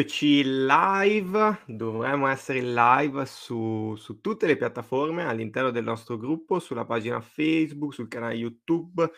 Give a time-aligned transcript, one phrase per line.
[0.00, 6.86] Eccoci live, dovremmo essere live su su tutte le piattaforme all'interno del nostro gruppo, sulla
[6.86, 9.10] pagina Facebook, sul canale YouTube,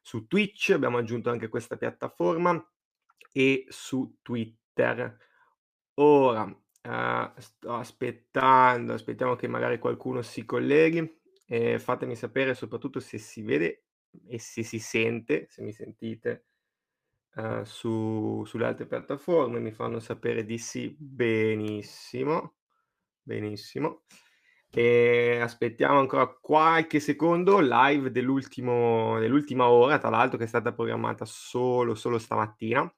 [0.00, 2.58] su Twitch, abbiamo aggiunto anche questa piattaforma
[3.30, 5.14] e su Twitter.
[5.96, 6.44] Ora,
[6.80, 13.42] ehm, sto aspettando, aspettiamo che magari qualcuno si colleghi e fatemi sapere soprattutto se si
[13.42, 13.88] vede
[14.26, 16.46] e se si sente, se mi sentite
[17.36, 20.94] ehm, su sulle altre piattaforme, mi fanno sapere di sì.
[20.98, 22.56] Benissimo,
[23.22, 24.04] benissimo.
[24.72, 31.94] Ehm, aspettiamo ancora qualche secondo, live dell'ultima ora, tra l'altro che è stata programmata solo
[31.94, 32.92] solo stamattina.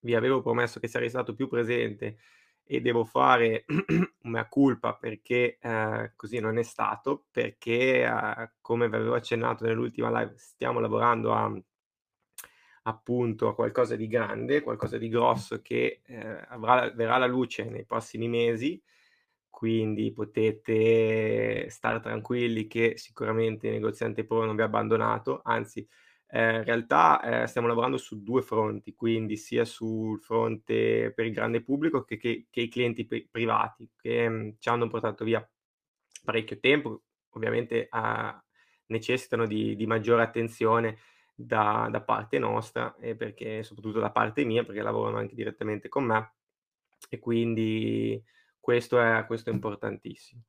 [0.00, 2.18] Vi avevo promesso che sarei stato più presente
[2.64, 3.64] e devo fare
[4.22, 9.64] un mea culpa perché, ehm, così non è stato, perché, ehm, come vi avevo accennato
[9.64, 11.52] nell'ultima live, stiamo lavorando a
[12.88, 17.84] appunto a qualcosa di grande, qualcosa di grosso che, ehm, avrà verrà alla luce nei
[17.84, 18.80] prossimi mesi,
[19.50, 25.86] quindi potete star tranquilli che sicuramente Negoziante Pro non vi ha abbandonato, anzi,
[26.28, 31.32] ehm, in realtà, ehm, stiamo lavorando su 2 fronti, quindi sia sul fronte per il
[31.32, 35.46] grande pubblico che che che i clienti pri privati che, mhmm, ci hanno portato via
[36.24, 38.40] parecchio tempo, ovviamente, a
[38.86, 40.98] necessitano di di maggiore attenzione
[41.38, 46.04] da da parte nostra e perché soprattutto da parte mia, perché lavorano anche direttamente con
[46.04, 46.32] me
[47.10, 48.22] e quindi
[48.58, 50.42] questo è questo è importantissimo.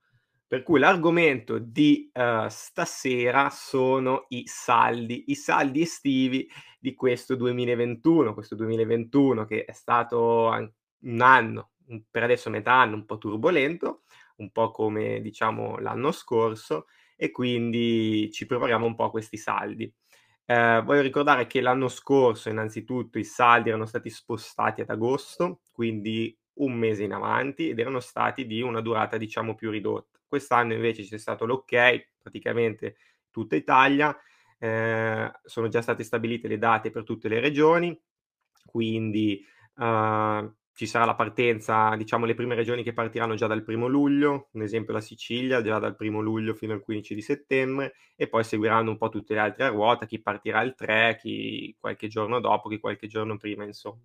[0.48, 8.34] Per cui l'argomento di, uhm, stasera sono i saldi, i saldi estivi di questo 2021,
[8.34, 10.50] questo 2021 che è stato
[11.02, 11.72] un anno,
[12.10, 14.04] per adesso metà anno un po' turbolento,
[14.38, 16.86] un po' come diciamo l'anno scorso
[17.18, 19.92] e quindi ci prepariamo un po' a questi saldi.
[20.50, 26.36] Ehm, voglio ricordare che l'anno scorso innanzitutto i saldi erano stati spostati ad agosto, quindi
[26.60, 30.17] 1 mese in avanti ed erano stati di una durata diciamo più ridotta.
[30.26, 32.95] Quest'anno invece c'è stato l'ok, praticamente
[33.30, 34.17] tutta Italia,
[34.60, 37.99] ehm, sono già state stabilite le date per tutte le regioni,
[38.66, 39.45] quindi,
[39.76, 44.49] uhm, ci sarà la partenza diciamo le prime regioni che partiranno già dal primo luglio,
[44.52, 48.43] un esempio la Sicilia già dal primo luglio fino al 15 di settembre e poi
[48.43, 52.39] seguiranno un po' tutte le altre a ruota, chi partirà il 3, chi qualche giorno
[52.39, 54.04] dopo, chi qualche giorno prima, insomma.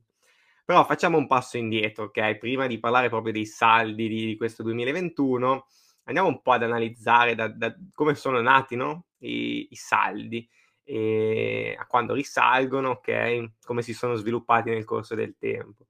[0.65, 4.62] Però facciamo un passo indietro, okay, prima di parlare proprio dei saldi di di questo
[4.62, 5.66] 2021,
[6.05, 10.49] andiamo un po' ad analizzare da da come sono nati, no, i i saldi,
[11.77, 15.84] a quando risalgono, okay, come si sono sviluppati nel corso del tempo.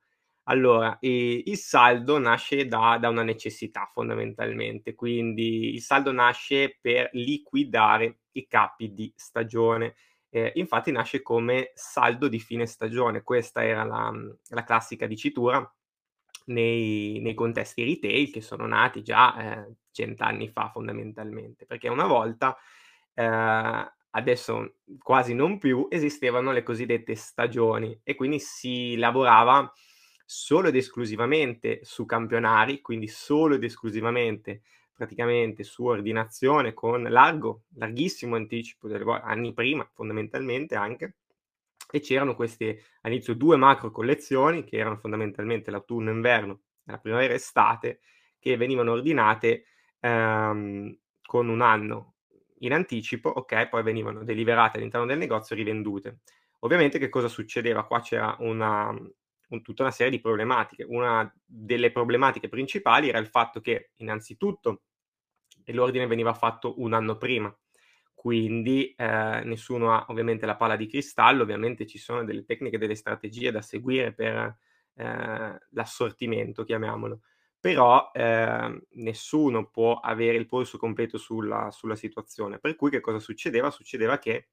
[0.47, 7.10] Allora, ehm, il saldo nasce da da una necessità fondamentalmente, quindi il saldo nasce per
[7.12, 9.94] liquidare i capi di stagione.
[10.30, 14.10] Ehm, infatti nasce come saldo di fine stagione, questa era la
[14.48, 15.64] la classica dicitura
[16.47, 22.06] nei nei contesti retail che sono nati già, ehm, 100 anni fa fondamentalmente, perché una
[22.06, 22.56] volta,
[23.14, 29.72] ehm, adesso quasi non più, esistevano le cosiddette stagioni e quindi si lavorava
[30.25, 34.62] solo ed esclusivamente su campionari, quindi solo ed esclusivamente
[34.94, 41.16] praticamente su ordinazione con largo larghissimo anticipo delle vo anni prima fondamentalmente anche,
[41.91, 48.00] e c'erano queste all'inizio 2 macro collezioni che erano fondamentalmente l'autunno-inverno e la primavera-estate,
[48.39, 49.65] che venivano ordinate,
[50.00, 52.15] ehm, con 1 anno
[52.60, 56.21] in anticipo, okay, poi venivano deliberate all'interno del negozio e rivendute.
[56.60, 57.84] Ovviamente che cosa succedeva?
[57.87, 58.94] Qua c'era una
[59.53, 60.85] un tutta una serie di problematiche.
[60.89, 64.83] Una delle problematiche principali era il fatto che innanzitutto
[65.67, 67.55] l'ordine veniva fatto 1 anno prima,
[68.15, 72.95] quindi, ehm, nessuno ha ovviamente la palla di cristallo, ovviamente ci sono delle tecniche, delle
[72.97, 74.57] strategie da seguire per,
[74.97, 77.21] ehm, l'assortimento, chiamiamolo.
[77.61, 82.59] Però, ehm, nessuno può avere il polso completo sulla sulla situazione.
[82.59, 83.71] Per cui che cosa succedeva?
[83.71, 84.48] Succedeva che,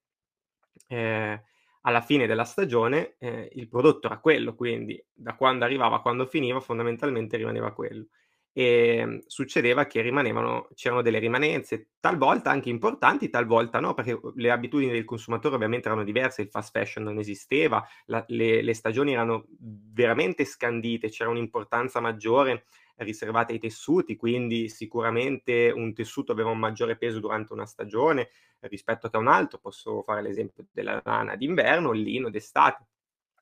[0.88, 1.42] ehm,
[1.82, 6.26] alla fine della stagione, ehm, il prodotto era quello, quindi da quando arrivava a quando
[6.26, 8.08] finiva fondamentalmente rimaneva quello.
[8.52, 14.52] Ehm, succedeva che rimanevano c'erano delle rimanenze, talvolta anche importanti, talvolta no, perché, uhm, le
[14.52, 19.14] abitudini del consumatore ovviamente erano diverse, il fast fashion non esisteva, la le le stagioni
[19.14, 22.66] erano veramente scandite, c'era un'importanza maggiore
[23.04, 28.30] riservata ai tessuti, quindi sicuramente un tessuto aveva un maggiore peso durante una stagione
[28.62, 29.60] rispetto a un altro.
[29.60, 32.86] Posso fare l'esempio della lana d'inverno, il lino d'estate.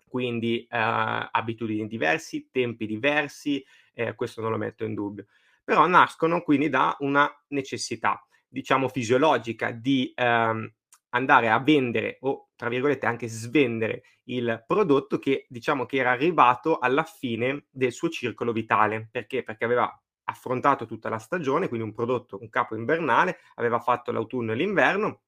[0.07, 3.63] Quindi, ehm, abitudini diversi, tempi diversi,
[3.93, 5.25] ehm, questo non lo metto in dubbio.
[5.63, 10.71] Però nascono quindi da una necessità, diciamo fisiologica di, ehm,
[11.17, 16.79] andare a vendere o, tra virgolette, anche svendere il prodotto che diciamo che era arrivato
[16.79, 19.07] alla fine del suo circolo vitale.
[19.11, 19.43] Perché?
[19.43, 24.51] Perché aveva affrontato tutta la stagione, quindi un prodotto, un capo invernale, aveva fatto l'autunno
[24.51, 25.21] e l'inverno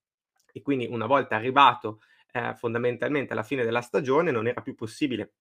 [0.51, 2.01] e quindi una volta arrivato
[2.31, 5.33] eh, fondamentalmente alla fine della stagione non era più possibile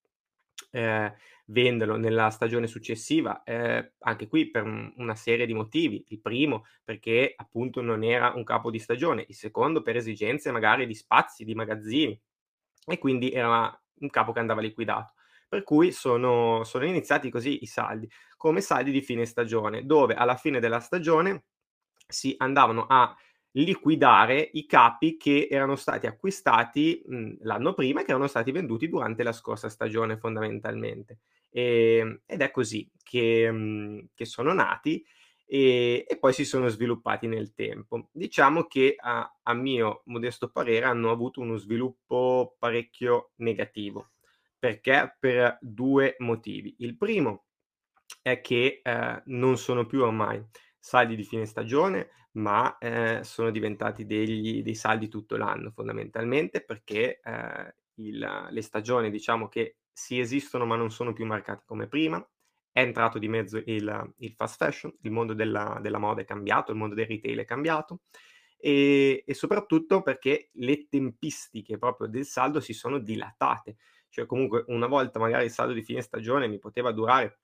[0.71, 1.13] eh,
[1.51, 6.05] venderlo nella stagione successiva, eh, anche qui per un, una serie di motivi.
[6.09, 10.87] Il primo perché appunto non era un capo di stagione, il secondo per esigenze magari
[10.87, 12.19] di spazi, di magazzini
[12.87, 15.15] e quindi era un capo che andava liquidato.
[15.49, 20.37] Per cui sono, sono iniziati così i saldi, come saldi di fine stagione, dove alla
[20.37, 21.45] fine della stagione
[22.07, 23.15] si andavano a
[23.53, 28.89] liquidare i capi che erano stati acquistati mh, l'anno prima e che erano stati venduti
[28.89, 31.21] durante la scorsa stagione fondamentalmente.
[31.51, 35.05] E, ehm, ed è così che, mh, che sono nati
[35.47, 38.09] e, e, poi si sono sviluppati nel tempo.
[38.13, 44.11] Diciamo che a, a mio modesto parere hanno avuto uno sviluppo parecchio negativo.
[44.59, 45.17] Perché?
[45.19, 46.75] Per due motivi.
[46.81, 47.45] Il primo
[48.21, 50.45] è che eh, non sono più ormai
[50.79, 57.21] saldi di fine stagione, ma eh, sono diventati degli, dei saldi tutto l'anno fondamentalmente perché
[57.23, 62.25] eh, il, le stagioni diciamo che si esistono ma non sono più marcate come prima,
[62.71, 66.71] è entrato di mezzo il, il fast fashion, il mondo della, della, moda è cambiato,
[66.71, 68.03] il mondo del retail è cambiato.
[68.57, 73.77] E, e soprattutto perché le tempistiche proprio del saldo si sono dilatate,
[74.09, 77.41] cioè comunque una volta magari il saldo di fine stagione mi poteva durare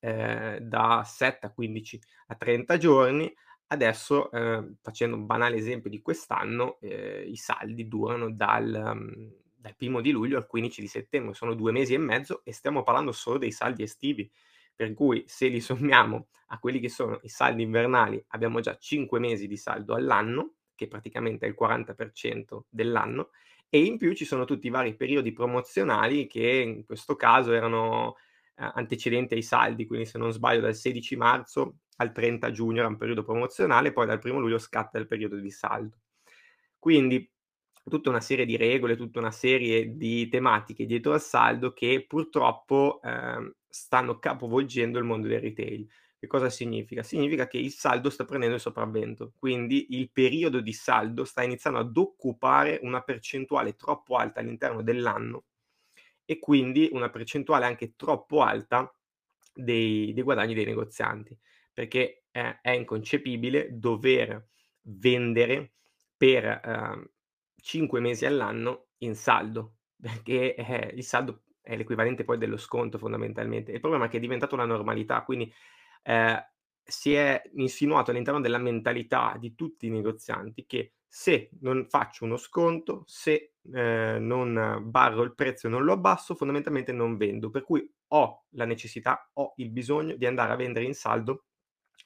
[0.00, 3.34] eh, da 7 a 15 a 30 giorni.
[3.66, 9.76] Adesso, eh, facendo un banale esempio di quest'anno, eh, i saldi durano dal, um, dal
[9.76, 13.12] primo di luglio al 15 di settembre, sono due mesi e mezzo e stiamo parlando
[13.12, 14.30] solo dei saldi estivi,
[14.76, 19.18] per cui se li sommiamo a quelli che sono i saldi invernali abbiamo già 5
[19.18, 23.30] mesi di saldo all'anno, che praticamente è il 40% dell'anno,
[23.70, 28.16] e in più ci sono tutti i vari periodi promozionali che in questo caso erano
[28.56, 32.88] eh, antecedente ai saldi, quindi se non sbaglio dal 16 marzo al 30 giugno era
[32.88, 36.00] un periodo promozionale, poi dal 1 luglio scatta il periodo di saldo.
[36.78, 37.26] Quindi
[37.88, 43.00] tutta una serie di regole, tutta una serie di tematiche dietro al saldo che purtroppo
[43.02, 45.86] eh, stanno capovolgendo il mondo del retail.
[46.18, 47.02] Che cosa significa?
[47.02, 51.80] Significa che il saldo sta prendendo il sopravvento, quindi il periodo di saldo sta iniziando
[51.80, 55.44] ad occupare una percentuale troppo alta all'interno dell'anno
[56.24, 58.90] e quindi una percentuale anche troppo alta
[59.52, 61.38] dei, dei guadagni dei negozianti,
[61.72, 64.48] perché eh, è inconcepibile dover
[64.80, 65.74] vendere
[66.16, 67.13] per eh,
[67.64, 73.72] 5 mesi all'anno in saldo, perché eh, il saldo è l'equivalente poi dello sconto fondamentalmente.
[73.72, 75.50] Il problema è che è diventata una normalità, quindi
[76.02, 76.46] eh,
[76.82, 82.36] si è insinuato all'interno della mentalità di tutti i negozianti che se non faccio uno
[82.36, 87.48] sconto, se eh, non barro il prezzo e non lo abbasso, fondamentalmente non vendo.
[87.48, 91.46] Per cui ho la necessità, ho il bisogno di andare a vendere in saldo,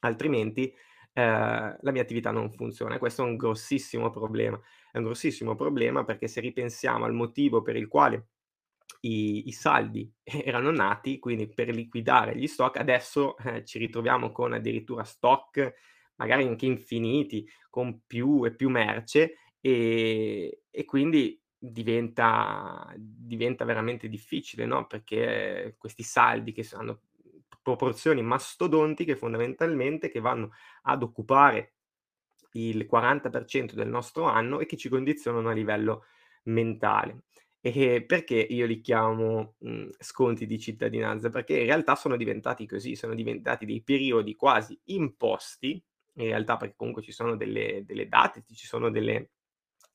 [0.01, 0.73] altrimenti
[1.13, 2.97] la mia attività non funziona.
[2.97, 4.59] Questo è un grossissimo problema.
[4.91, 8.27] È un grossissimo problema perché se ripensiamo al motivo per il quale
[9.01, 14.53] i, i saldi erano nati, quindi per liquidare gli stock, adesso eh, ci ritroviamo con
[14.53, 15.73] addirittura stock
[16.15, 24.65] magari anche infiniti, con più e più merce e, e quindi diventa, diventa veramente difficile,
[24.65, 24.85] no?
[24.85, 27.01] Perché questi saldi che hanno
[27.61, 30.51] proporzioni mastodontiche fondamentalmente che vanno
[30.83, 31.73] ad occupare
[32.53, 36.05] il 40% del nostro anno e che ci condizionano a livello
[36.43, 37.23] mentale.
[37.61, 41.29] E perché io li chiamo mh, sconti di cittadinanza?
[41.29, 45.83] Perché in realtà sono diventati così, sono diventati dei periodi quasi imposti
[46.23, 49.31] in realtà perché comunque ci sono delle, delle date, ci sono delle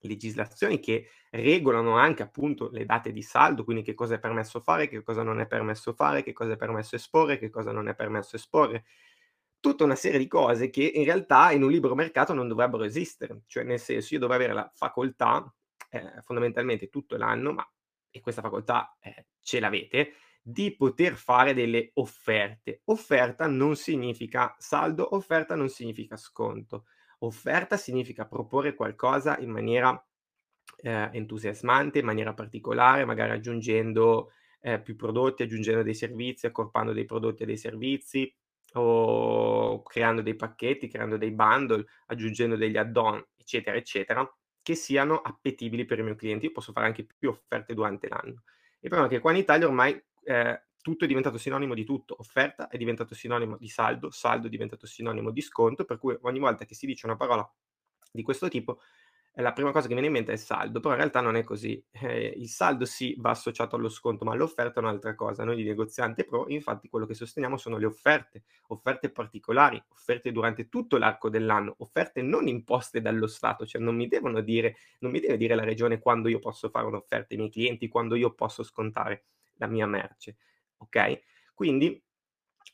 [0.09, 4.89] legislazioni che regolano anche appunto le date di saldo, quindi che cosa è permesso fare,
[4.89, 7.95] che cosa non è permesso fare, che cosa è permesso esporre, che cosa non è
[7.95, 8.85] permesso esporre.
[9.61, 13.43] Tutta una serie di cose che in realtà in un libero mercato non dovrebbero esistere,
[13.47, 15.53] cioè nel senso io dovrei avere la facoltà
[15.91, 17.69] eh, fondamentalmente tutto l'anno, ma
[18.11, 22.83] e questa facoltà eh, ce l'avete, di poter fare delle offerte.
[22.85, 26.85] Offerta non significa saldo, offerta non significa sconto.
[27.25, 30.03] Offerta significa proporre qualcosa in maniera
[30.83, 37.07] eh, entusiasmante, in maniera particolare, magari aggiungendo eh, più prodotti, aggiungendo dei servizi, accorpando dei
[37.07, 38.33] prodotti e dei servizi
[38.75, 45.85] o creando dei pacchetti, creando dei bundle, aggiungendo degli add-on, eccetera, eccetera, che siano appetibili
[45.85, 46.47] per i miei clienti.
[46.47, 48.43] Io posso fare anche più offerte durante l'anno.
[48.81, 52.15] Il problema è che qua in Italia ormai eh, tutto è diventato sinonimo di tutto,
[52.19, 56.39] offerta è diventato sinonimo di saldo, saldo è diventato sinonimo di sconto, per cui ogni
[56.39, 57.51] volta che si dice una parola
[58.13, 58.81] di questo tipo
[59.37, 61.83] la prima cosa che viene in mente è saldo, però in realtà non è così.
[61.91, 65.43] Eh, il saldo sì va associato allo sconto, ma l'offerta è un'altra cosa.
[65.43, 70.69] Noi di negoziante pro, infatti, quello che sosteniamo sono le offerte, offerte particolari, offerte durante
[70.69, 75.19] tutto l'arco dell'anno, offerte non imposte dallo Stato, cioè non mi devono dire, non mi
[75.19, 78.63] deve dire la regione quando io posso fare un'offerta ai miei clienti, quando io posso
[78.63, 79.25] scontare
[79.55, 80.37] la mia merce.
[80.85, 81.23] Ok?
[81.55, 82.03] Quindi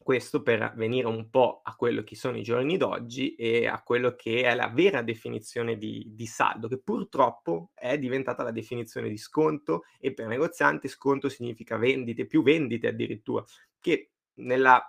[0.02, 4.14] questo per venire un po' a quello che sono i giorni d'oggi e a quello
[4.14, 9.19] che è la vera definizione di, di saldo, che purtroppo è diventata la definizione di
[9.19, 13.45] sconto e per negozianti sconto significa vendite, più vendite addirittura,
[13.79, 14.83] che nella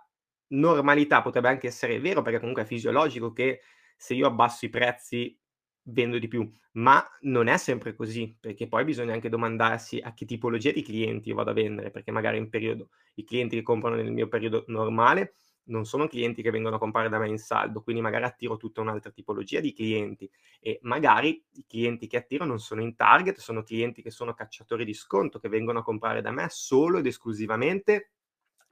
[0.48, 3.62] normalità potrebbe anche essere vero perché comunque è fisiologico che
[3.98, 5.38] se io abbasso i prezzi
[5.84, 10.26] vendo di più, ma non è sempre così, perché poi bisogna anche domandarsi a che
[10.26, 13.96] tipologia di clienti io vado a vendere, perché magari in periodo i clienti che comprano
[13.96, 15.34] nel mio periodo normale
[15.66, 18.82] non sono clienti che vengono a comprare da me in saldo, quindi magari attiro tutta
[18.82, 23.64] un'altra tipologia di clienti e magari i clienti che attiro non sono in target, sono
[23.64, 28.12] clienti che sono cacciatori di sconto, che vengono a comprare da me solo ed esclusivamente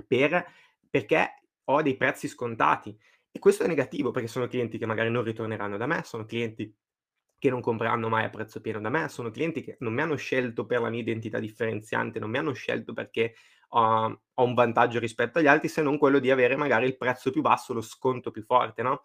[0.07, 0.45] per,
[0.89, 2.97] perché ho dei prezzi scontati.
[3.31, 6.75] E questo è negativo perché sono clienti che magari non ritorneranno da me, sono clienti
[7.39, 10.15] che non compreranno mai a prezzo pieno da me, sono clienti che non mi hanno
[10.15, 13.35] scelto per la mia identità differenziante, non mi hanno scelto perché
[13.69, 17.31] ho, ho un vantaggio rispetto agli altri, se non quello di avere magari il prezzo
[17.31, 19.03] più basso, lo sconto più forte, no?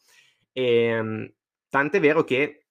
[0.52, 1.32] E, ehm,
[1.68, 2.66] tant'è vero che,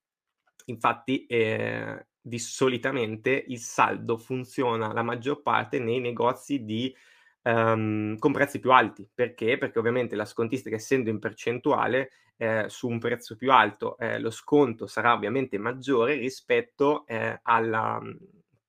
[0.66, 6.94] infatti, eh, di solitamente il saldo funziona la maggior parte nei negozi di
[7.44, 9.10] ehm, con prezzi più alti.
[9.14, 9.58] Perché?
[9.58, 14.32] Perché ovviamente la scontistica, essendo in percentuale, eh, su un prezzo più alto, eh, lo
[14.32, 18.18] sconto sarà ovviamente maggiore rispetto eh, alla mh,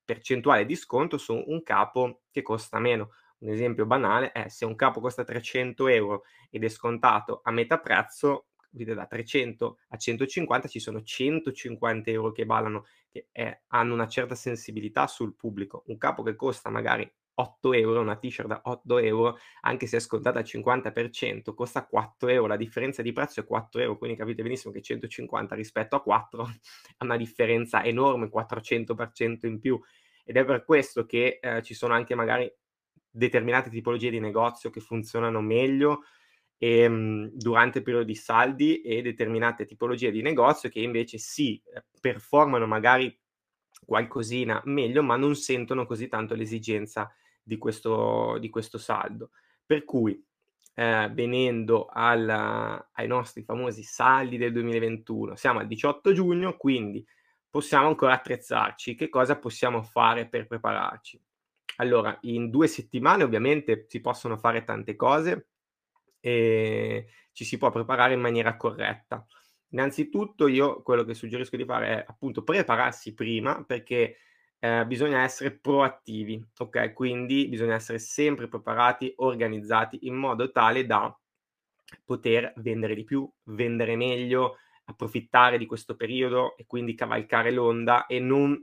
[0.05, 3.11] percentuale di sconto su un capo che costa meno.
[3.39, 7.79] Un esempio banale è se un capo costa 300 euro ed è scontato a metà
[7.79, 14.09] prezzo, da 300 a 150 ci sono 150 euro che ballano, che è, hanno una
[14.09, 15.85] certa sensibilità sul pubblico.
[15.87, 20.01] Un capo che costa magari 8 euro, una t-shirt da 8 euro, anche se è
[20.01, 24.43] scontata al 50%, costa 4 euro, la differenza di prezzo è 4 euro, quindi capite
[24.43, 26.49] benissimo che 150 rispetto a 4 ha
[27.05, 29.81] una differenza enorme, 400% in più.
[30.25, 32.51] Ed è per questo che eh, ci sono anche magari
[33.11, 36.03] determinate tipologie di negozio che funzionano meglio
[36.59, 41.19] e, ehm, mh, durante il periodo di saldi e determinate tipologie di negozio che invece
[41.19, 43.17] sì, eh, performano magari
[43.85, 47.13] qualcosina meglio, ma non sentono così tanto l'esigenza
[47.45, 49.31] di questo, di questo saldo.
[49.65, 50.21] Per cui,
[50.75, 57.07] eh, venendo alla, ai nostri famosi saldi del 2021, siamo al 18 giugno, quindi
[57.49, 58.95] possiamo ancora attrezzarci.
[58.95, 61.21] Che cosa possiamo fare per prepararci?
[61.77, 65.49] Allora, in due settimane ovviamente si possono fare tante cose
[66.21, 69.25] e ci si può preparare in maniera corretta.
[69.71, 74.17] Innanzitutto io quello che suggerisco di fare è appunto prepararsi prima perché
[74.65, 76.95] eh, bisogna essere proattivi, ok?
[76.95, 81.15] Quindi bisogna essere sempre preparati, organizzati in modo tale da
[82.03, 84.57] poter vendere di più, vendere meglio,
[84.87, 88.59] approfittare di questo periodo e quindi cavalcare l'onda e non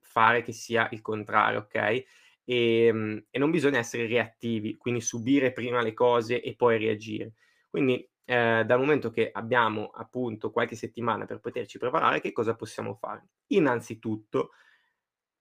[0.00, 1.74] fare che sia il contrario, ok?
[1.76, 2.04] E,
[2.44, 7.34] ehm, e non bisogna essere reattivi, quindi subire prima le cose e poi reagire.
[7.70, 12.94] Quindi eh, dal momento che abbiamo appunto qualche settimana per poterci preparare, che cosa possiamo
[12.94, 13.28] fare?
[13.48, 14.50] Innanzitutto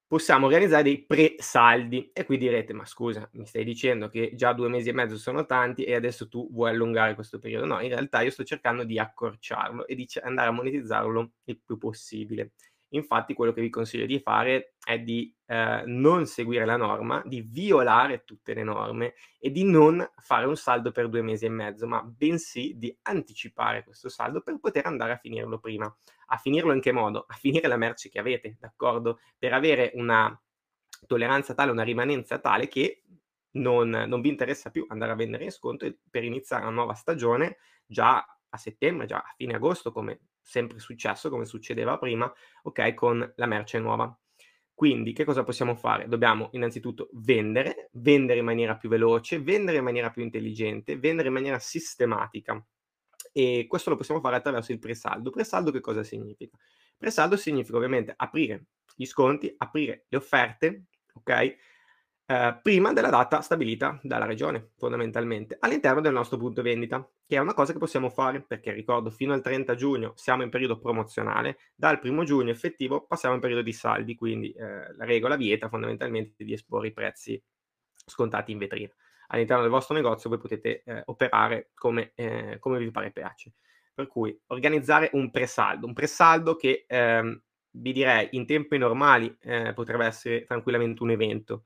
[0.08, 2.12] possiamo organizzare dei pre-saldi.
[2.14, 5.46] E qui direte ma scusa mi stai dicendo che già due mesi e mezzo sono
[5.46, 7.66] tanti e adesso tu vuoi allungare questo periodo?
[7.66, 11.78] No in realtà io sto cercando di accorciarlo e di andare a monetizzarlo il più
[11.78, 12.52] possibile
[12.96, 17.42] Infatti quello che vi consiglio di fare è di eh, non seguire la norma, di
[17.42, 21.88] violare tutte le norme e di non fare un saldo per due mesi e mezzo,
[21.88, 25.94] ma bensì di anticipare questo saldo per poter andare a finirlo prima.
[26.28, 27.26] A finirlo in che modo?
[27.28, 29.20] A finire la merce che avete, d'accordo?
[29.38, 30.38] Per avere una
[31.06, 33.04] tolleranza tale, una rimanenza tale che
[33.52, 37.58] non, non vi interessa più andare a vendere in sconto per iniziare una nuova stagione
[37.86, 42.32] già a settembre, già a fine agosto, come sempre successo, come succedeva prima,
[42.64, 44.18] ok, con la merce nuova.
[44.74, 46.08] Quindi che cosa possiamo fare?
[46.08, 51.34] Dobbiamo innanzitutto vendere, vendere in maniera più veloce, vendere in maniera più intelligente, vendere in
[51.34, 52.64] maniera sistematica.
[53.32, 55.30] E questo lo possiamo fare attraverso il presaldo.
[55.30, 56.58] Presaldo che cosa significa?
[56.98, 60.84] Presaldo significa ovviamente aprire gli sconti, aprire le offerte,
[61.14, 61.56] ok?
[62.28, 67.40] Eh, prima della data stabilita dalla regione, fondamentalmente, all'interno del nostro punto vendita, che è
[67.40, 71.58] una cosa che possiamo fare perché ricordo fino al 30 giugno siamo in periodo promozionale,
[71.76, 76.44] dal primo giugno effettivo passiamo in periodo di saldi, quindi eh, la regola vieta fondamentalmente
[76.44, 77.42] di esporre i prezzi
[78.06, 78.92] scontati in vetrina.
[79.28, 83.54] All'interno del vostro negozio voi potete eh, operare come, eh, come vi pare piace.
[83.94, 87.42] Per cui organizzare un presaldo, un presaldo che ehm,
[87.78, 91.66] vi direi in tempi normali eh, potrebbe essere tranquillamente un evento.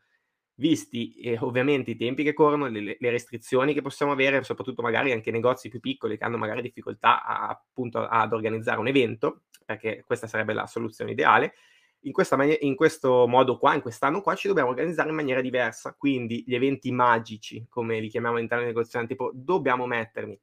[0.60, 5.14] Visti eh, ovviamente i tempi che corrono, le, le, restrizioni che possiamo avere, soprattutto magari
[5.14, 10.04] anche negozi più piccoli che hanno magari difficoltà a, appunto ad organizzare un evento, perché
[10.06, 11.54] questa sarebbe la soluzione ideale,
[12.02, 15.94] in, mani- in, questo modo qua, in quest'anno qua, ci dobbiamo organizzare in maniera diversa.
[15.94, 20.38] Quindi gli eventi magici, come li chiamiamo all'interno del negozianti, tipo, dobbiamo metterli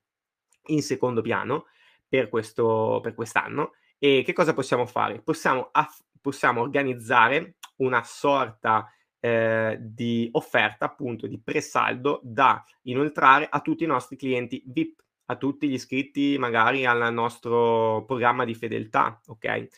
[0.69, 1.67] in secondo piano
[2.09, 3.73] per, questo, per quest'anno.
[3.99, 5.21] E che cosa possiamo fare?
[5.21, 13.61] Possiamo, aff- possiamo organizzare una sorta eh, di offerta, appunto, di presaldo da inoltrare a
[13.61, 19.21] tutti i nostri clienti VIP, a tutti gli iscritti magari al nostro programma di fedeltà,
[19.27, 19.69] ok?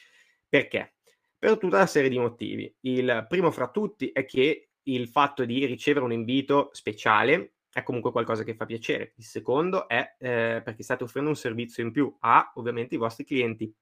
[0.49, 0.95] Perché?
[1.38, 2.75] Per tutta una serie di motivi.
[2.80, 8.11] Il primo fra tutti è che il fatto di ricevere un invito speciale è comunque
[8.11, 9.12] qualcosa che fa piacere.
[9.16, 13.25] Il secondo è eh, perché state offrendo un servizio in più a ovviamente i vostri
[13.25, 13.73] clienti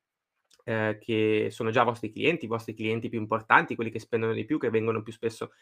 [0.69, 4.45] eh, che sono già vostri clienti, i vostri clienti più importanti, quelli che spendono di
[4.45, 5.53] più, che vengono più spesso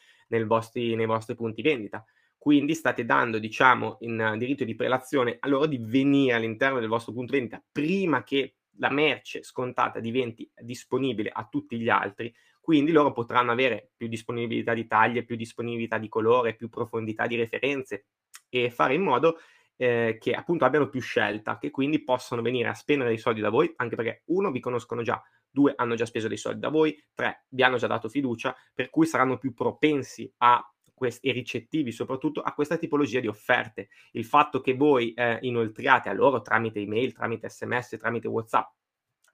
[0.46, 2.02] vostri, nei vostri punti vendita.
[2.38, 7.12] Quindi state dando, diciamo, in diritto di prelazione a loro di venire all'interno del vostro
[7.12, 13.12] punto vendita prima che la merce scontata diventi disponibile a tutti gli altri, quindi loro
[13.12, 18.06] potranno avere più disponibilità di taglie, più disponibilità di colore, più profondità di referenze
[18.48, 19.38] e fare in modo
[19.76, 23.50] eh, che appunto abbiano più scelta, che quindi possono venire a spendere dei soldi da
[23.50, 26.96] voi, anche perché uno vi conoscono già, due hanno già speso dei soldi da voi,
[27.14, 31.92] tre vi hanno già dato fiducia, per cui saranno più propensi a questi, e ricettivi
[31.92, 33.88] soprattutto a questa tipologia di offerte.
[34.12, 38.68] Il fatto che voi eh, inoltriate a loro tramite email, tramite sms, tramite whatsapp,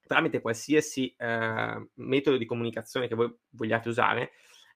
[0.05, 4.31] tramite qualsiasi eh, metodo di comunicazione che voi vogliate usare,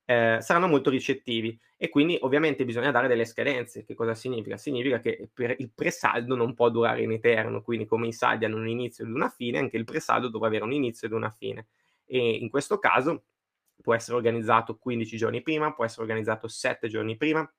[0.05, 3.83] eh, saranno molto ricettivi e quindi ovviamente bisogna dare delle scadenze.
[3.83, 4.57] Che cosa significa?
[4.57, 8.67] Significa che il presaldo non può durare in eterno, quindi come i saldi hanno un
[8.67, 11.67] inizio ed una fine, anche il presaldo dovrà avere un inizio ed una fine.
[12.05, 13.25] E in questo caso
[13.81, 17.51] può essere organizzato 15 giorni prima, può essere organizzato 7 giorni prima.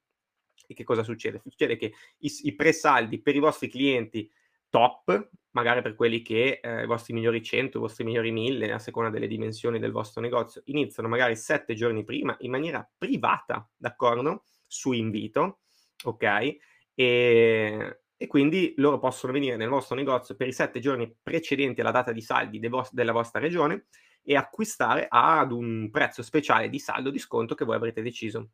[0.69, 1.41] E che cosa succede?
[1.45, 4.29] Succede che i, i presaldi per i vostri clienti
[4.77, 8.79] top, magari per quelli che eh, i vostri migliori 100, i vostri migliori 1000, a
[8.79, 14.45] seconda delle dimensioni del vostro negozio, iniziano magari 7 giorni prima in maniera privata, d'accordo?
[14.67, 15.61] Su invito,
[16.05, 16.57] ok?
[16.95, 21.91] E, e quindi loro possono venire nel vostro negozio per i 7 giorni precedenti alla
[21.91, 23.87] data di saldi de vo- della vostra regione
[24.23, 28.51] e acquistare ad un prezzo speciale di saldo di sconto che voi avrete deciso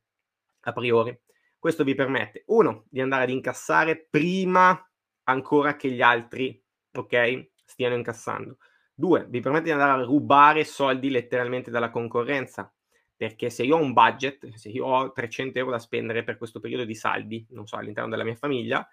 [0.60, 1.18] a priori.
[1.58, 4.80] Questo vi permette, uno, di andare ad incassare prima
[5.24, 8.58] ancora che gli altri, ok, stiano incassando.
[8.94, 12.72] Due, vi permette di andare a rubare soldi letteralmente dalla concorrenza,
[13.16, 16.60] perché se io ho un budget, se io ho 300 euro da spendere per questo
[16.60, 18.86] periodo di saldi, non so, all'interno della mia famiglia,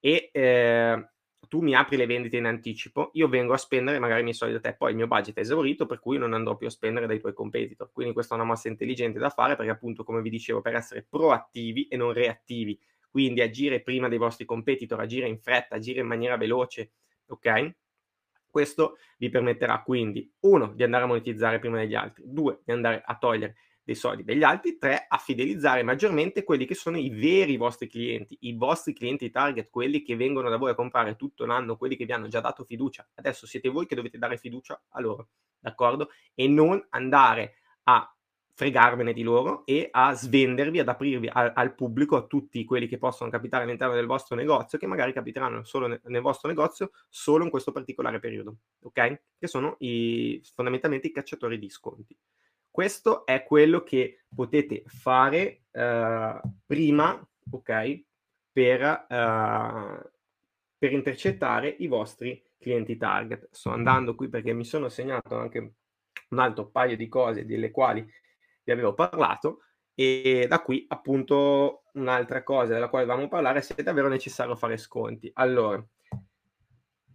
[0.00, 1.10] e eh,
[1.48, 4.54] tu mi apri le vendite in anticipo, io vengo a spendere magari i miei soldi
[4.54, 7.06] da te, poi il mio budget è esaurito, per cui non andrò più a spendere
[7.06, 7.90] dai tuoi competitor.
[7.92, 11.06] Quindi questa è una mossa intelligente da fare perché appunto, come vi dicevo, per essere
[11.08, 12.78] proattivi e non reattivi,
[13.16, 16.90] quindi agire prima dei vostri competitor, agire in fretta, agire in maniera veloce,
[17.28, 17.74] ok?
[18.46, 23.02] Questo vi permetterà quindi, uno, di andare a monetizzare prima degli altri, due, di andare
[23.02, 27.56] a togliere dei soldi degli altri, tre, a fidelizzare maggiormente quelli che sono i veri
[27.56, 31.78] vostri clienti, i vostri clienti target, quelli che vengono da voi a comprare tutto l'anno,
[31.78, 33.08] quelli che vi hanno già dato fiducia.
[33.14, 36.10] Adesso siete voi che dovete dare fiducia a loro, d'accordo?
[36.34, 38.15] E non andare a
[38.56, 42.96] fregarvene di loro e a svendervi, ad aprirvi al, al, pubblico, a tutti quelli che
[42.96, 47.44] possono capitare all'interno del vostro negozio, che magari capiteranno solo ne, nel vostro negozio, solo
[47.44, 49.20] in questo particolare periodo, ok?
[49.38, 52.16] Che sono i, fondamentalmente i cacciatori di sconti.
[52.70, 58.04] Questo è quello che potete fare uh, prima, ok,
[58.50, 60.10] per, uh,
[60.78, 63.48] per intercettare i vostri clienti target.
[63.50, 65.74] Sto andando qui perché mi sono segnato anche
[66.30, 68.06] un altro paio di cose delle quali
[68.66, 69.62] vi avevo parlato
[69.94, 74.76] e da qui appunto un'altra cosa della quale dovevamo parlare se è davvero necessario fare
[74.76, 75.30] sconti.
[75.32, 75.82] Allora,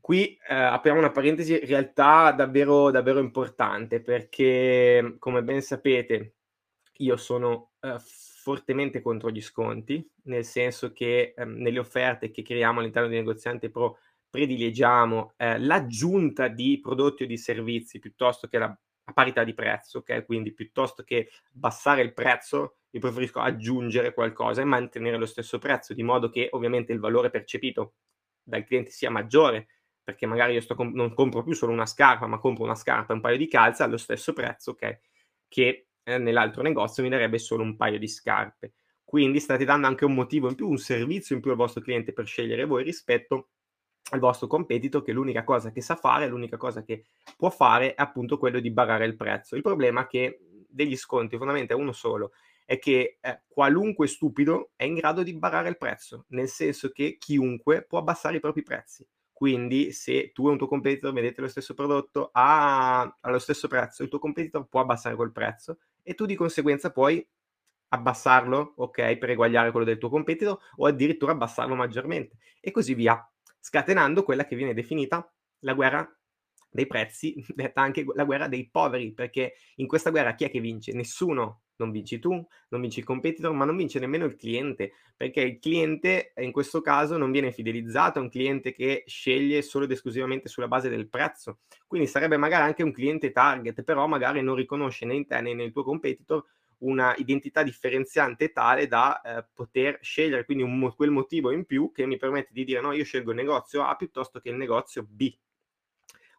[0.01, 6.37] Qui eh, apriamo una parentesi, in realtà davvero, davvero importante, perché come ben sapete
[6.97, 12.79] io sono eh, fortemente contro gli sconti, nel senso che eh, nelle offerte che creiamo
[12.79, 18.75] all'interno di Negoziante Pro prediligiamo eh, l'aggiunta di prodotti o di servizi piuttosto che la,
[19.05, 20.25] la parità di prezzo, ok?
[20.25, 25.93] Quindi piuttosto che abbassare il prezzo, io preferisco aggiungere qualcosa e mantenere lo stesso prezzo,
[25.93, 27.93] di modo che ovviamente il valore percepito
[28.43, 29.67] dal cliente sia maggiore
[30.03, 33.15] perché magari io comp- non compro più solo una scarpa, ma compro una scarpa e
[33.15, 35.01] un paio di calze allo stesso prezzo che,
[35.47, 38.73] che eh, nell'altro negozio mi darebbe solo un paio di scarpe.
[39.03, 42.13] Quindi state dando anche un motivo in più, un servizio in più al vostro cliente
[42.13, 43.49] per scegliere voi rispetto
[44.11, 47.05] al vostro competitor che l'unica cosa che sa fare, l'unica cosa che
[47.37, 49.55] può fare è appunto quello di barrare il prezzo.
[49.55, 52.31] Il problema è che degli sconti fondamentalmente è uno solo,
[52.65, 57.17] è che eh, qualunque stupido è in grado di barrare il prezzo, nel senso che
[57.17, 59.05] chiunque può abbassare i propri prezzi.
[59.31, 64.03] Quindi se tu e un tuo competitor vedete lo stesso prodotto a, allo stesso prezzo,
[64.03, 67.27] il tuo competitor può abbassare quel prezzo e tu di conseguenza puoi
[67.93, 73.30] abbassarlo, ok, per eguagliare quello del tuo competitor o addirittura abbassarlo maggiormente e così via,
[73.61, 76.05] scatenando quella che viene definita la guerra
[76.69, 80.59] dei prezzi, detta anche la guerra dei poveri, perché in questa guerra chi è che
[80.59, 80.93] vince?
[80.93, 81.61] Nessuno.
[81.81, 82.31] Non vinci tu,
[82.69, 86.79] non vinci il competitor, ma non vince nemmeno il cliente, perché il cliente in questo
[86.79, 91.09] caso non viene fidelizzato, è un cliente che sceglie solo ed esclusivamente sulla base del
[91.09, 91.61] prezzo.
[91.87, 95.55] Quindi sarebbe magari anche un cliente target, però magari non riconosce né in te né
[95.55, 96.45] nel tuo competitor
[96.81, 102.05] una identità differenziante tale da eh, poter scegliere quindi un, quel motivo in più che
[102.05, 105.33] mi permette di dire no, io scelgo il negozio A piuttosto che il negozio B.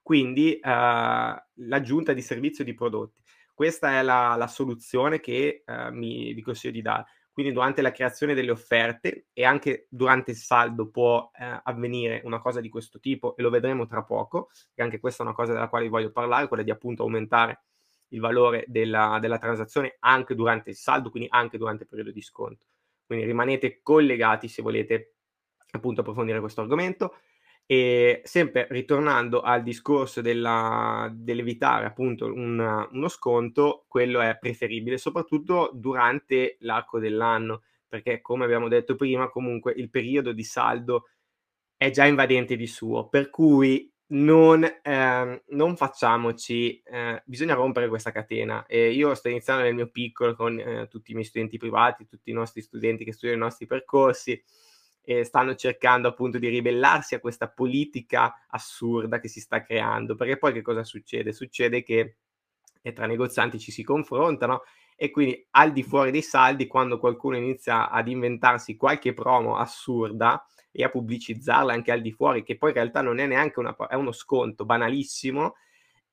[0.03, 3.21] Quindi eh, l'aggiunta di servizio di prodotti.
[3.55, 7.05] Questa è la, la soluzione che eh, mi, vi consiglio di dare.
[7.33, 12.41] Quindi durante la creazione delle offerte e anche durante il saldo può eh, avvenire una
[12.41, 15.53] cosa di questo tipo e lo vedremo tra poco, che anche questa è una cosa
[15.53, 17.63] della quale voglio parlare, quella di appunto aumentare
[18.13, 22.23] il valore della, della transazione anche durante il saldo, quindi anche durante il periodo di
[22.23, 22.67] sconto.
[23.05, 25.15] Quindi rimanete collegati se volete
[25.73, 27.17] appunto approfondire questo argomento.
[27.65, 35.71] E sempre ritornando al discorso della, dell'evitare appunto un, uno sconto, quello è preferibile soprattutto
[35.73, 41.09] durante l'arco dell'anno, perché come abbiamo detto prima, comunque il periodo di saldo
[41.77, 48.13] è già invadente di suo, per cui non, ehm, non facciamoci, eh, bisogna rompere questa
[48.13, 48.67] catena.
[48.67, 52.31] E io sto iniziando nel mio piccolo con eh, tutti i miei studenti privati, tutti
[52.31, 54.43] i nostri studenti che studiano i nostri percorsi
[55.05, 60.15] e stanno cercando appunto di ribellarsi a questa politica assurda che si sta creando.
[60.15, 61.33] Perché poi che cosa succede?
[61.33, 62.17] Succede che
[62.83, 64.63] eh, tra negozianti ci si confrontano
[64.95, 70.45] e quindi al di fuori dei saldi, quando qualcuno inizia ad inventarsi qualche promo assurda
[70.73, 73.77] e a pubblicizzarla anche al di fuori, che poi in realtà non è neanche una,
[73.89, 75.55] è uno sconto banalissimo,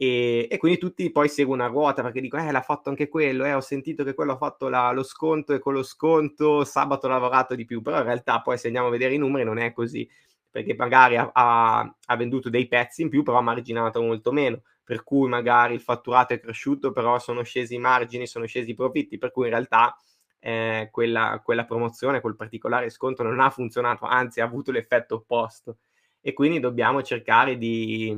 [0.02, 3.44] e, e, quindi tutti poi seguono a ruota perché dicono, eh, l'ha fatto anche quello,
[3.44, 7.08] eh, ho sentito che quello ha fatto la, lo sconto e con lo sconto sabato
[7.08, 9.58] ha lavorato di più, però in realtà poi se andiamo a vedere i numeri non
[9.58, 10.10] è così,
[10.50, 14.62] perché magari ha, ha, ha venduto dei pezzi in più, però ha marginato molto meno,
[14.84, 18.76] per cui magari il fatturato è cresciuto, però sono scesi i margini, sono scesi i
[18.76, 19.96] profitti, per cui in realtà
[20.40, 25.78] eh, quella, quella promozione, quel particolare sconto non ha funzionato, anzi ha avuto l'effetto opposto.
[26.22, 28.16] E quindi dobbiamo cercare di,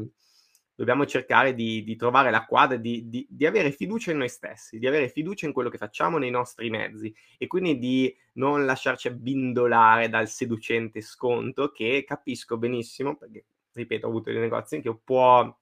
[0.81, 4.79] dobbiamo cercare di, di trovare la quadra, di, di, di, avere fiducia in noi stessi,
[4.79, 9.07] di avere fiducia in quello che facciamo nei nostri mezzi e quindi di non lasciarci
[9.07, 15.55] abbindolare dal seducente sconto che capisco benissimo, perché ripeto, ho avuto dei negozi che può,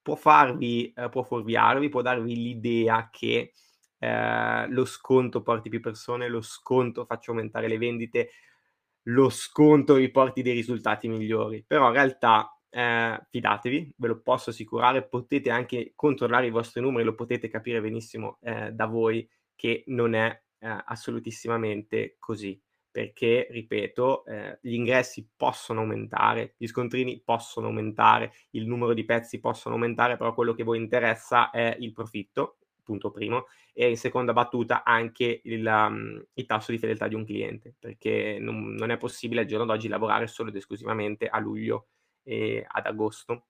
[0.00, 3.52] può farvi, eh, può fuorviarvi, può darvi l'idea che
[4.04, 8.30] eh, lo sconto porti più persone, lo sconto faccia aumentare le vendite,
[9.04, 15.06] lo sconto riporti dei risultati migliori, però in realtà eh, fidatevi, ve lo posso assicurare,
[15.06, 20.14] potete anche controllare i vostri numeri, lo potete capire benissimo eh, da voi che non
[20.14, 28.32] è eh, assolutissimamente così, perché, ripeto, eh, gli ingressi possono aumentare, gli scontrini possono aumentare,
[28.50, 33.10] il numero di pezzi possono aumentare, però quello che voi interessa è il profitto, punto
[33.10, 37.74] primo, e in seconda battuta anche il, um, il tasso di fedeltà di un cliente,
[37.78, 41.88] perché non, non è possibile al giorno d'oggi lavorare solo ed esclusivamente a luglio
[42.22, 43.46] eh, ad agosto,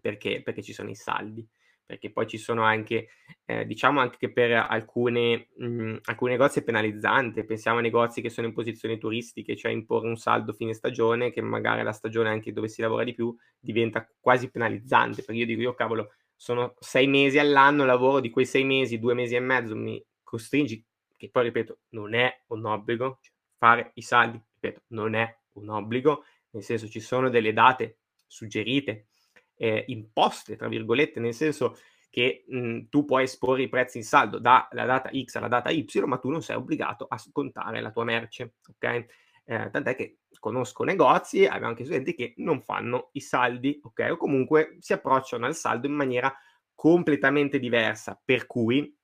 [0.00, 0.42] perché?
[0.42, 1.46] perché ci sono i saldi
[1.88, 3.08] perché poi ci sono anche,
[3.46, 8.28] eh, diciamo anche che per alcune, mh, alcuni negozi è penalizzante, pensiamo a negozi che
[8.28, 12.52] sono in posizioni turistiche, cioè imporre un saldo fine stagione, che magari la stagione anche
[12.52, 17.08] dove si lavora di più diventa quasi penalizzante, perché io dico, io cavolo, sono sei
[17.08, 20.82] mesi all'anno, lavoro di quei sei mesi, due mesi e mezzo, mi costringi,
[21.16, 25.68] che poi ripeto, non è un obbligo, cioè fare i saldi, ripeto, non è un
[25.68, 29.08] obbligo, nel senso ci sono delle date suggerite,
[29.56, 31.76] eh, imposte, tra virgolette, nel senso
[32.08, 35.84] che mh, tu puoi esporre i prezzi in saldo dalla data X alla data Y,
[36.06, 39.06] ma tu non sei obbligato a scontare la tua merce, ok?
[39.44, 44.08] Eh, tant'è che conosco negozi, abbiamo anche studenti che non fanno i saldi, ok?
[44.12, 46.34] O comunque si approcciano al saldo in maniera
[46.74, 48.96] completamente diversa, per cui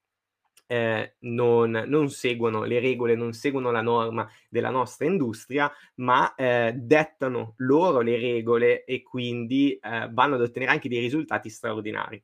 [0.67, 6.73] eh, non, non, seguono le regole, non seguono la norma della nostra industria, ma eh,
[6.75, 12.23] dettano loro le regole e quindi eh, vanno ad ottenere anche dei risultati straordinari.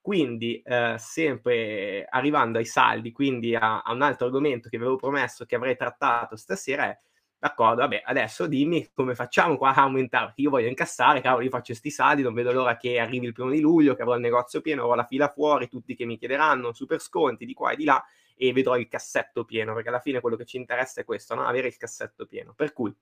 [0.00, 5.44] Quindi, eh, sempre arrivando ai saldi, quindi a, a, un altro argomento che avevo promesso
[5.44, 6.98] che avrei trattato stasera è
[7.40, 11.72] D'accordo, vabbè, adesso dimmi come facciamo qua a aumentare, io voglio incassare, cavolo, io faccio
[11.72, 14.60] sti saldi, non vedo l'ora che arrivi il primo di luglio, che avrò il negozio
[14.60, 17.84] pieno, avrò la fila fuori, tutti che mi chiederanno super sconti di qua e di
[17.84, 18.04] là
[18.36, 21.46] e vedrò il cassetto pieno, perché alla fine quello che ci interessa è questo, no?
[21.46, 22.52] avere il cassetto pieno.
[22.54, 22.94] Per cui,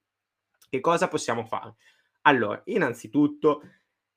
[0.70, 1.74] che cosa possiamo fare?
[2.22, 3.62] Allora, innanzitutto,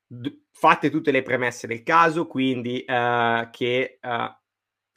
[0.05, 3.97] d- fate tutte le premesse del caso, quindi uh, che...
[4.03, 4.39] Uh,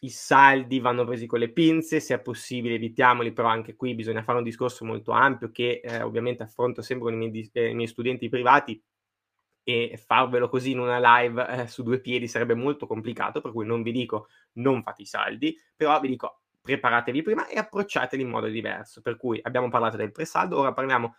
[0.05, 4.23] i saldi vanno presi con le pinze, se è possibile evitiamoli, però anche qui bisogna
[4.23, 7.75] fare un discorso molto ampio che eh, ovviamente affronto sempre con i miei, eh, i
[7.75, 8.83] miei, studenti privati
[9.63, 13.65] e farvelo così in una live eh, su due piedi sarebbe molto complicato, per cui
[13.65, 18.29] non vi dico non fate i saldi, però vi dico preparatevi prima e approcciateli in
[18.29, 19.01] modo diverso.
[19.01, 21.17] Per cui abbiamo parlato del presaldo, ora parliamo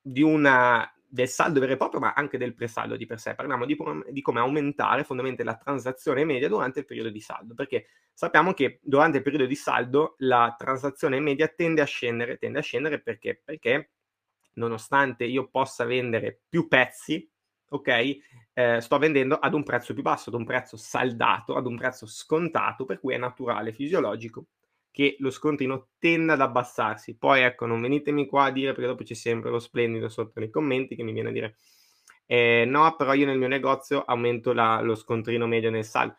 [0.00, 3.34] di una del saldo vero e proprio, ma anche del presaldo di per sé.
[3.34, 3.76] Parliamo di,
[4.10, 8.78] di, come aumentare fondamentalmente la transazione media durante il periodo di saldo, perché sappiamo che
[8.82, 13.40] durante il periodo di saldo la transazione media tende a scendere, tende a scendere perché?
[13.42, 13.90] Perché
[14.54, 17.30] nonostante io possa vendere più pezzi,
[17.70, 18.18] ok,
[18.52, 22.06] eh, sto vendendo ad un prezzo più basso, ad un prezzo saldato, ad un prezzo
[22.06, 24.46] scontato, per cui è naturale, fisiologico
[24.90, 27.16] che lo scontrino tenda ad abbassarsi.
[27.16, 30.50] Poi ecco, non venitemi qua a dire, perché dopo c'è sempre lo splendido sotto nei
[30.50, 31.56] commenti che mi viene a dire
[32.30, 36.16] eh, no, però io nel mio negozio aumento la, lo scontrino medio nel saldo.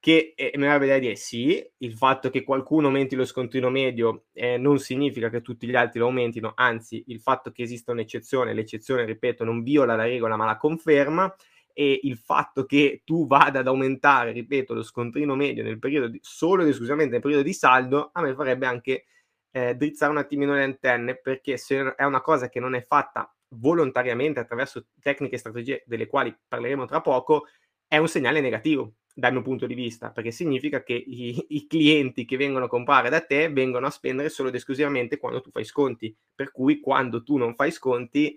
[0.00, 4.24] Che eh, mi avrebbe da dire sì, il fatto che qualcuno aumenti lo scontrino medio
[4.32, 8.54] eh, non significa che tutti gli altri lo aumentino, anzi il fatto che esista un'eccezione,
[8.54, 11.32] l'eccezione, ripeto, non viola la regola ma la conferma
[11.78, 16.18] e il fatto che tu vada ad aumentare, ripeto, lo scontrino medio nel periodo di,
[16.22, 19.04] solo ed esclusivamente nel periodo di saldo, a me farebbe anche
[19.50, 23.30] eh, drizzare un attimino le antenne, perché se è una cosa che non è fatta
[23.48, 27.44] volontariamente attraverso tecniche e strategie delle quali parleremo tra poco,
[27.86, 32.24] è un segnale negativo dal mio punto di vista, perché significa che i, i, clienti
[32.24, 35.64] che vengono a comprare da te vengono a spendere solo ed esclusivamente quando tu fai
[35.64, 38.34] sconti, per cui quando tu non fai sconti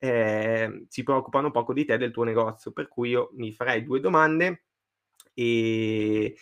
[0.00, 2.72] eh, si preoccupano poco di te e del tuo negozio.
[2.72, 4.64] Per cui io mi farei due domande
[5.34, 6.34] e,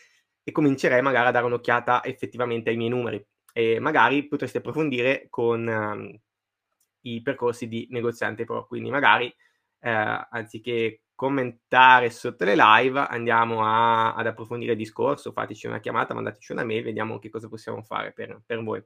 [0.43, 3.25] e comincerei magari a dare un'occhiata effettivamente ai miei numeri.
[3.53, 6.19] E magari potresti approfondire con um,
[7.03, 8.67] i percorsi di negoziante pro.
[8.67, 9.27] Quindi magari
[9.81, 16.15] eh, anziché commentare sotto le live, andiamo a, ad approfondire il discorso, fateci una chiamata,
[16.15, 18.81] mandateci una mail, vediamo che cosa possiamo fare per, per voi.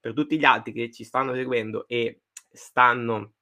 [0.00, 3.35] Per tutti gli altri che ci stanno seguendo e stanno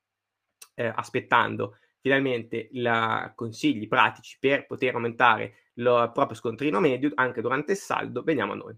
[0.75, 2.89] eh, aspettando finalmente i
[3.35, 8.57] consigli pratici per poter aumentare il proprio scontrino medio anche durante il saldo, veniamo a
[8.57, 8.77] noi.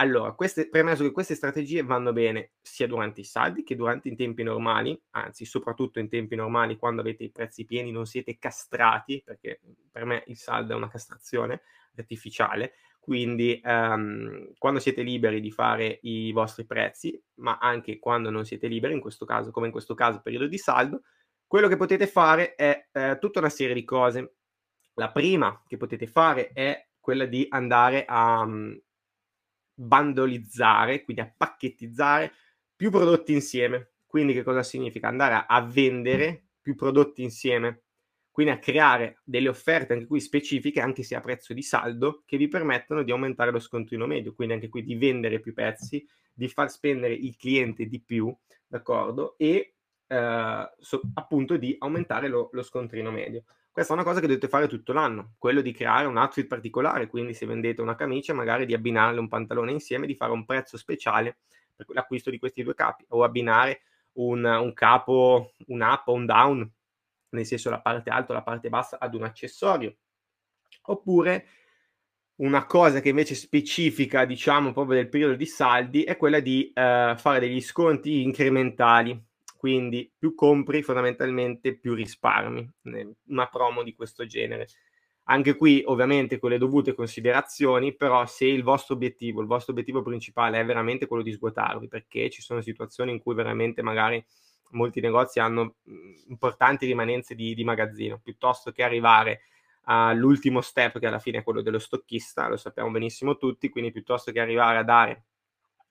[0.00, 4.14] Allora, queste, premesso che queste strategie vanno bene sia durante i saldi che durante i
[4.14, 9.20] tempi normali, anzi soprattutto in tempi normali quando avete i prezzi pieni non siete castrati,
[9.24, 11.62] perché per me il saldo è una castrazione
[11.96, 18.44] artificiale, quindi um, quando siete liberi di fare i vostri prezzi, ma anche quando non
[18.44, 21.02] siete liberi, in questo caso, come in questo caso periodo di saldo,
[21.48, 24.34] quello che potete fare è eh, tutta una serie di cose.
[24.94, 28.78] La prima che potete fare è quella di andare a um,
[29.72, 32.32] bandolizzare, quindi a pacchettizzare
[32.76, 33.92] più prodotti insieme.
[34.06, 35.08] Quindi che cosa significa?
[35.08, 37.84] Andare a, a vendere più prodotti insieme,
[38.30, 42.36] quindi a creare delle offerte anche qui specifiche, anche se a prezzo di saldo, che
[42.36, 46.46] vi permettono di aumentare lo scontrino medio, quindi anche qui di vendere più pezzi, di
[46.48, 49.38] far spendere il cliente di più, d'accordo?
[49.38, 49.77] E
[50.08, 53.44] eh, so, appunto di aumentare lo, lo, scontrino medio.
[53.70, 57.06] Questa è una cosa che dovete fare tutto l'anno, quello di creare un outfit particolare,
[57.06, 60.76] quindi se vendete una camicia magari di abbinarle un pantalone insieme, di fare un prezzo
[60.76, 61.38] speciale
[61.76, 63.82] per l'acquisto di questi due capi o abbinare
[64.14, 66.72] un, un capo, un up o un down,
[67.30, 69.94] nel senso la parte alta o la parte bassa ad un accessorio.
[70.86, 71.46] Oppure
[72.36, 77.14] una cosa che invece specifica, diciamo, proprio del periodo di saldi è quella di eh,
[77.16, 79.26] fare degli sconti incrementali
[79.58, 82.70] quindi più compri fondamentalmente più risparmi,
[83.26, 84.68] una promo di questo genere.
[85.24, 90.00] Anche qui ovviamente con le dovute considerazioni, però se il vostro obiettivo, il vostro obiettivo
[90.00, 94.24] principale è veramente quello di svuotarvi, perché ci sono situazioni in cui veramente magari
[94.70, 95.74] molti negozi hanno
[96.28, 99.40] importanti rimanenze di, di magazzino, piuttosto che arrivare
[99.82, 104.30] all'ultimo step che alla fine è quello dello stocchista, lo sappiamo benissimo tutti, quindi piuttosto
[104.30, 105.24] che arrivare a dare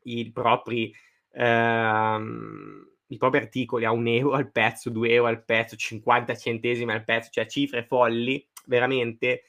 [0.04, 0.94] i propri...
[1.34, 6.91] Ehm, i propri articoli a un euro al pezzo, due euro al pezzo, 50 centesimi
[6.91, 9.43] al pezzo, cioè cifre folli, veramente,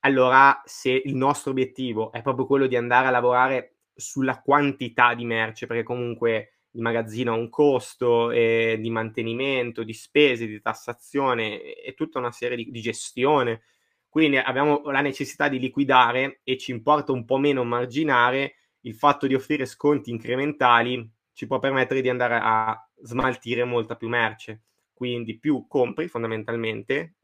[0.00, 5.24] allora se il nostro obiettivo è proprio quello di andare a lavorare sulla quantità di
[5.24, 11.62] merce, perché comunque il magazzino ha un costo eh, di mantenimento, di spese, di tassazione
[11.74, 13.62] e tutta una serie di, di gestione,
[14.08, 19.26] quindi abbiamo la necessità di liquidare e ci importa un po' meno marginare il fatto
[19.26, 24.62] di offrire sconti incrementali ci può permettere di andare a smaltire molta più merce.
[24.94, 27.16] Quindi più compri fondamentalmente,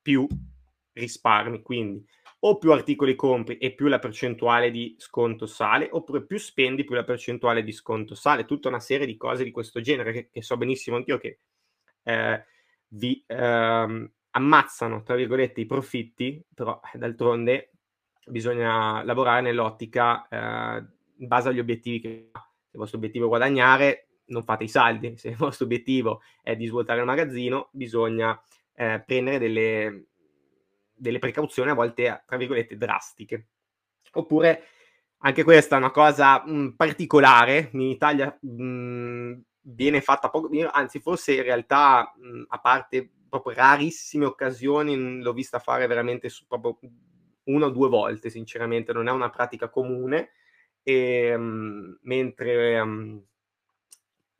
[0.00, 0.26] più
[0.92, 1.62] risparmi.
[1.62, 2.06] Quindi
[2.40, 6.94] o più articoli compri e più la percentuale di sconto sale, oppure più spendi più
[6.94, 8.44] la percentuale di sconto sale.
[8.44, 11.40] Tutta una serie di cose di questo genere che, che so benissimo anch'io che
[12.04, 12.44] eh,
[12.88, 17.70] vi eh, ammazzano, tra virgolette, i profitti, però eh, d'altronde
[18.26, 20.84] bisogna lavorare nell'ottica eh,
[21.18, 22.45] in base agli obiettivi che ha.
[22.76, 25.16] Il vostro obiettivo è guadagnare, non fate i saldi.
[25.16, 28.38] Se il vostro obiettivo è di svuotare il magazzino, bisogna
[28.74, 30.06] eh, prendere delle,
[30.94, 33.48] delle precauzioni a volte, tra virgolette, drastiche.
[34.12, 34.62] Oppure,
[35.18, 40.50] anche questa è una cosa mh, mm, particolare, in Italia mh, mm, viene fatta poco,
[40.70, 46.28] anzi forse in realtà, mh, mm, a parte proprio rarissime occasioni, l'ho vista fare veramente
[46.28, 46.78] su, proprio
[47.44, 50.30] una o due volte, sinceramente, non è una pratica comune,
[50.88, 53.20] e, um, mentre um,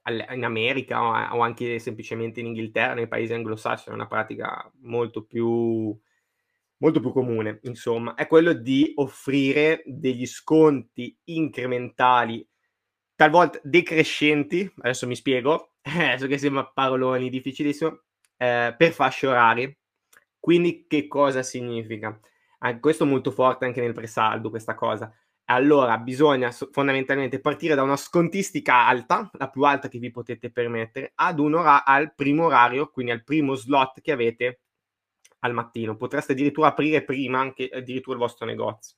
[0.09, 5.99] in America o, anche semplicemente in Inghilterra, nei paesi anglosassoni, è una pratica molto più
[6.79, 12.47] molto più comune, insomma, è quello di offrire degli sconti incrementali,
[13.15, 18.03] talvolta decrescenti, adesso mi spiego, adesso che sembra paroloni difficilissimo,
[18.37, 19.79] eh, per fasce orarie.
[20.39, 22.21] Quindi che cosa significa?
[22.61, 25.13] Eh, questo è molto forte anche nel presaldo, questa cosa.
[25.49, 31.13] Allora, bisogna fondamentalmente partire da una scontistica alta, la più alta che vi potete permettere,
[31.15, 34.61] ad un ora- al primo orario, quindi al primo slot che avete
[35.41, 35.97] al mattino.
[35.97, 38.97] Potreste addirittura aprire prima anche addirittura il vostro negozio.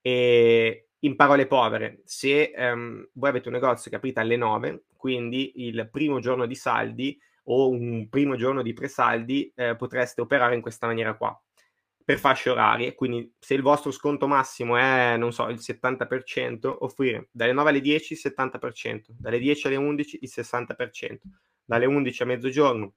[0.00, 5.66] E in parole povere, se um, voi avete un negozio che aprite alle 9, quindi
[5.66, 10.60] il primo giorno di saldi o un primo giorno di presaldi, eh, potreste operare in
[10.62, 11.36] questa maniera qua
[12.04, 17.28] per fasce orarie, quindi se il vostro sconto massimo è, non so, il 70%, offrire
[17.30, 21.18] dalle 9 alle 10 il 70%, dalle 10 alle 11 il 60%,
[21.64, 22.94] dalle 11 a mezzogiorno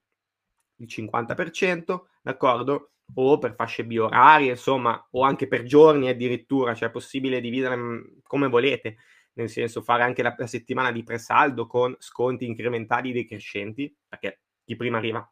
[0.76, 2.90] il 50%, d'accordo?
[3.14, 8.00] O per fasce biorarie, insomma, o anche per giorni addirittura, cioè è possibile dividere mm,
[8.22, 8.98] come volete,
[9.34, 14.76] nel senso fare anche la, la settimana di presaldo con sconti incrementali decrescenti, perché chi
[14.76, 15.26] prima arriva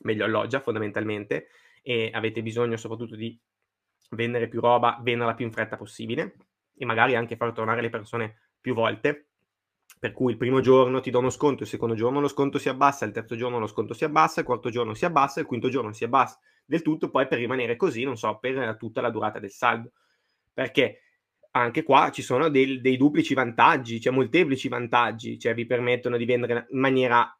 [0.00, 1.46] meglio alloggia fondamentalmente
[1.88, 3.38] e avete bisogno soprattutto di
[4.10, 6.34] vendere più roba, venderla più in fretta possibile
[6.74, 9.28] e magari anche far tornare le persone più volte.
[9.96, 12.68] Per cui il primo giorno ti do uno sconto, il secondo giorno lo sconto si
[12.68, 15.68] abbassa, il terzo giorno lo sconto si abbassa, il quarto giorno si abbassa, il quinto
[15.68, 16.40] giorno si abbassa.
[16.64, 19.92] Del tutto, poi per rimanere così, non so, per tutta la durata del saldo.
[20.52, 21.02] Perché
[21.52, 26.24] anche qua ci sono dei, dei duplici vantaggi, cioè molteplici vantaggi, cioè vi permettono di
[26.24, 27.32] vendere in maniera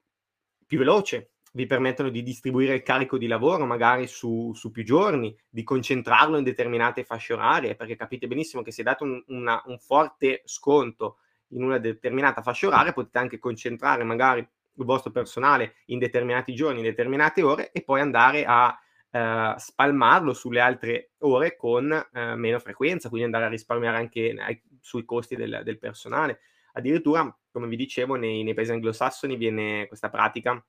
[0.64, 5.34] più veloce, vi permettono di distribuire il carico di lavoro magari su, su, più giorni,
[5.48, 9.78] di concentrarlo in determinate fasce orarie, perché capite benissimo che se date un, una, un
[9.78, 11.16] forte sconto
[11.50, 16.80] in una determinata fascia oraria, potete anche concentrare magari il vostro personale in determinati giorni,
[16.80, 18.78] in determinate ore e poi andare a
[19.10, 24.62] eh, spalmarlo sulle altre ore con eh, meno frequenza, quindi andare a risparmiare anche eh,
[24.82, 26.40] sui costi del, del, personale.
[26.72, 30.62] Addirittura, come vi dicevo, nei, nei paesi anglosassoni viene questa pratica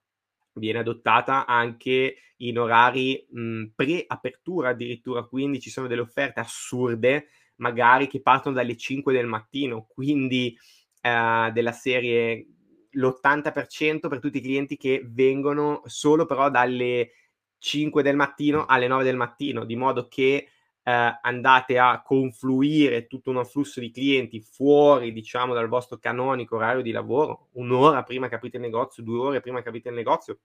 [0.57, 8.07] viene adottata anche in orari mh, pre-apertura addirittura, quindi ci sono delle offerte assurde magari
[8.07, 10.55] che partono dalle 5 del mattino, quindi
[11.01, 12.47] eh, della serie
[12.91, 17.11] l'80% per tutti i clienti che vengono solo però dalle
[17.59, 20.49] 5 del mattino alle 9 del mattino, di modo che
[20.87, 26.81] eh, andate a confluire tutto un afflusso di clienti fuori, diciamo, dal vostro canonico orario
[26.81, 30.39] di lavoro, un'ora prima che aprite il negozio, due ore prima che aprite il negozio.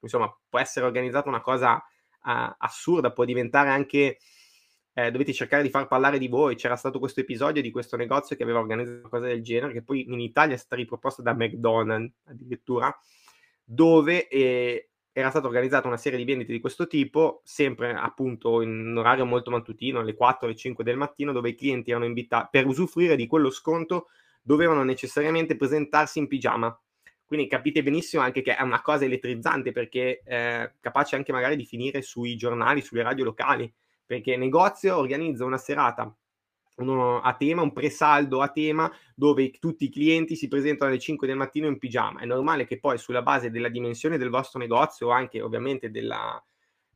[0.00, 4.18] Insomma, può essere organizzata una cosa uh, assurda, può diventare anche
[4.92, 6.56] eh, dovete cercare di far parlare di voi.
[6.56, 9.82] C'era stato questo episodio di questo negozio che aveva organizzato una cosa del genere, che
[9.82, 12.92] poi in Italia è stata riproposta da McDonald's addirittura,
[13.62, 18.94] dove eh, era stata organizzata una serie di vendite di questo tipo, sempre appunto in
[18.98, 22.66] orario molto mattutino, alle 4 alle 5 del mattino, dove i clienti erano invitati per
[22.66, 24.08] usufruire di quello sconto,
[24.42, 26.78] dovevano necessariamente presentarsi in pigiama.
[27.24, 31.64] Quindi capite benissimo anche che è una cosa elettrizzante perché eh, capace anche magari di
[31.64, 33.72] finire sui giornali, sulle radio locali
[34.04, 36.14] perché negozio organizza una serata
[36.76, 41.26] uno a tema, un presaldo a tema dove tutti i clienti si presentano alle 5
[41.26, 42.20] del mattino in pigiama.
[42.20, 46.42] È normale che poi sulla base della dimensione del vostro negozio o anche ovviamente della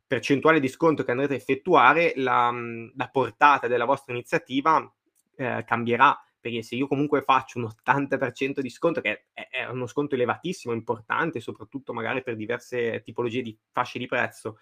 [0.05, 2.53] percentuale di sconto che andrete a effettuare, la,
[2.95, 4.91] la portata della vostra iniziativa
[5.35, 6.17] eh, cambierà.
[6.41, 10.73] Perché se io comunque faccio un 80% di sconto, che è, è uno sconto elevatissimo,
[10.73, 14.57] importante, soprattutto magari per diverse tipologie di fasce di prezzo,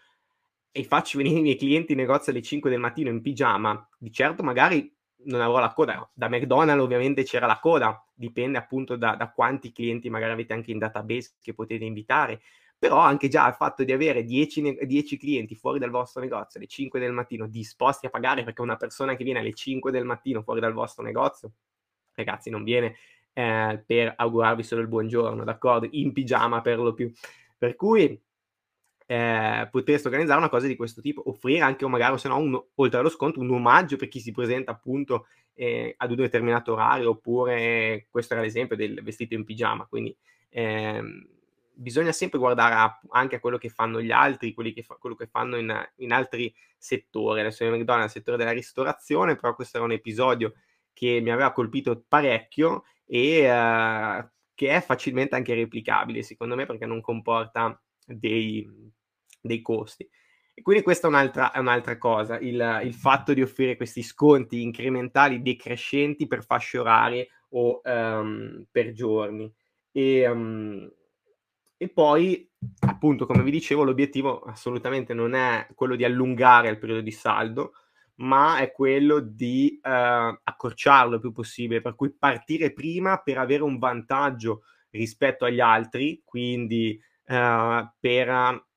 [0.72, 4.11] e faccio venire i miei clienti in negozio alle 5 del mattino in pigiama, di
[4.11, 4.93] certo magari
[5.24, 6.09] non avrò la coda.
[6.13, 10.72] Da McDonald's ovviamente c'era la coda, dipende appunto da, da quanti clienti magari avete anche
[10.72, 12.41] in database che potete invitare,
[12.78, 16.70] però anche già il fatto di avere 10, 10, clienti fuori dal vostro negozio alle
[16.70, 20.41] 5 del mattino disposti a pagare perché una persona che viene alle 5 del mattino
[20.41, 21.51] fuori dal vostro negozio,
[22.13, 22.95] ragazzi, non viene
[23.34, 25.88] eh, per augurarvi solo il buongiorno, d'accordo?
[25.91, 27.11] In pigiama per lo più.
[27.57, 28.20] Per cui
[29.12, 32.64] eh, potreste organizzare una cosa di questo tipo, offrire anche o magari, se no, un,
[32.76, 37.10] oltre allo sconto, un omaggio per chi si presenta appunto eh, ad un determinato orario,
[37.10, 40.16] oppure questo era l'esempio del vestito in pigiama, quindi
[40.49, 41.28] ehm,
[41.74, 45.26] bisogna sempre guardare a, anche a quello che fanno gli altri, che fa, quello che
[45.26, 49.88] fanno in, in, altri settori, adesso in McDonald's, nel settore della ristorazione, però questo era
[49.88, 50.53] un episodio
[50.93, 56.86] che mi aveva colpito parecchio e eh, che è facilmente anche replicabile, secondo me, perché
[56.86, 58.97] non comporta dei
[59.42, 60.08] dei costi.
[60.60, 64.62] E quindi questa è un'altra, è un'altra cosa, il, il, fatto di offrire questi sconti
[64.62, 69.50] incrementali decrescenti per fasce orarie o um, per giorni.
[69.90, 70.92] E, um,
[71.78, 77.00] e poi, appunto, come vi dicevo, l'obiettivo assolutamente non è quello di allungare il periodo
[77.00, 77.72] di saldo,
[78.16, 79.88] ma è quello di uh,
[80.44, 86.22] accorciarlo il più possibile, per cui partire prima per avere un vantaggio rispetto agli altri,
[86.26, 88.68] quindi uh, per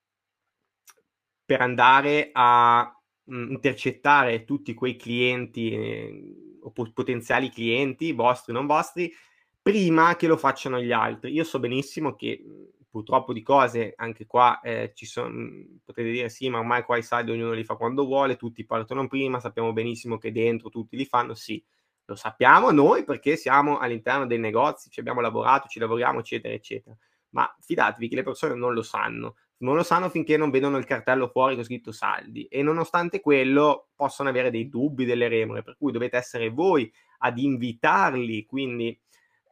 [1.44, 2.90] per andare a
[3.24, 9.12] mhmm, intercettare tutti quei clienti eh, o po- potenziali clienti, vostri non vostri,
[9.60, 11.32] prima che lo facciano gli altri.
[11.32, 16.10] Io so benissimo che mhmm, purtroppo di cose anche qua eh, ci sono, mhmm, potete
[16.10, 19.40] dire sì, ma ormai qua i saldi ognuno li fa quando vuole, tutti partono prima,
[19.40, 21.62] sappiamo benissimo che dentro tutti li fanno, sì,
[22.06, 26.96] lo sappiamo noi perché siamo all'interno dei negozi, ci abbiamo lavorato, ci lavoriamo, eccetera, eccetera.
[27.30, 30.84] Ma fidatevi che le persone non lo sanno non lo sanno finché non vedono il
[30.84, 32.44] cartello fuori con scritto saldi.
[32.44, 37.38] E nonostante quello possono avere dei dubbi, delle remore, per cui dovete essere voi ad
[37.38, 38.98] invitarli, quindi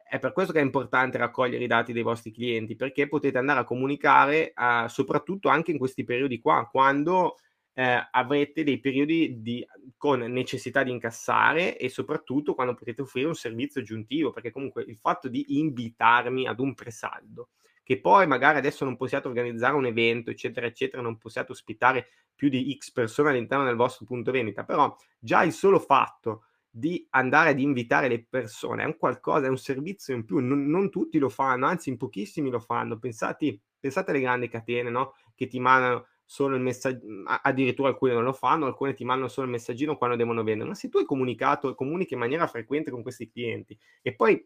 [0.07, 3.61] è per questo che è importante raccogliere i dati dei vostri clienti, perché potete andare
[3.61, 7.37] a comunicare uh, soprattutto anche in questi periodi qua, quando
[7.73, 13.35] eh, avrete dei periodi di, con necessità di incassare e soprattutto quando potete offrire un
[13.35, 17.49] servizio aggiuntivo, perché comunque il fatto di invitarmi ad un presaldo
[17.83, 22.49] che poi magari adesso non possiate organizzare un evento, eccetera, eccetera, non possiate ospitare più
[22.49, 27.49] di X persone all'interno del vostro punto vendita, però già il solo fatto di andare
[27.49, 31.19] ad invitare le persone è un qualcosa, è un servizio in più, non, non tutti
[31.19, 35.13] lo fanno, anzi in pochissimi lo fanno, pensate, pensate alle grandi catene, no?
[35.35, 39.47] Che ti mandano solo il messaggino, addirittura alcune non lo fanno, alcune ti mandano solo
[39.47, 42.89] il messaggino quando devono vendere, ma se tu hai comunicato e comunichi in maniera frequente
[42.89, 44.41] con questi clienti e poi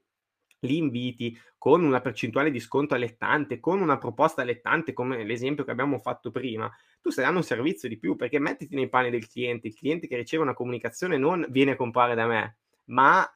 [0.59, 5.71] li inviti con una percentuale di sconto allettante, con una proposta allettante come l'esempio che
[5.71, 9.27] abbiamo fatto prima, tu stai dando un servizio di più perché mettiti nei panni del
[9.27, 13.27] cliente, il cliente che riceve una comunicazione non viene a comprare da me, ma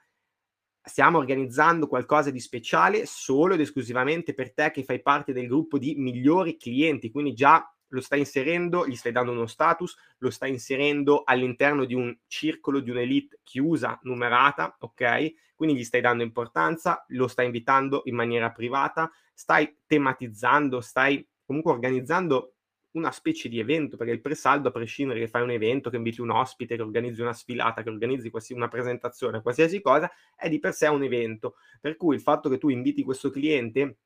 [0.82, 5.78] stiamo organizzando qualcosa di speciale solo ed esclusivamente per te che fai parte del gruppo
[5.78, 10.52] di migliori clienti, quindi già lo stai inserendo, gli stai dando uno status, lo stai
[10.52, 15.34] inserendo all'interno di un circolo, di un'elite chiusa, numerata, ok?
[15.60, 21.74] Quindi gli stai dando importanza, lo stai invitando in maniera privata, stai tematizzando, stai comunque
[21.74, 22.54] organizzando
[22.92, 26.22] una specie di evento, perché il presaldo, a prescindere che fai un evento, che inviti
[26.22, 30.74] un ospite, che organizzi una sfilata, che organizzi una presentazione, qualsiasi cosa, è di per
[30.74, 31.56] sé un evento.
[31.82, 33.98] Per cui il fatto che tu inviti questo cliente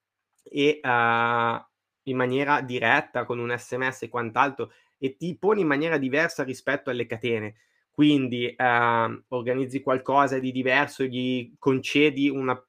[0.41, 1.63] e uh,
[2.09, 6.89] in maniera diretta con un sms e quant'altro e ti poni in maniera diversa rispetto
[6.89, 7.57] alle catene.
[7.93, 12.59] Quindi eh, organizzi qualcosa di diverso, gli concedi una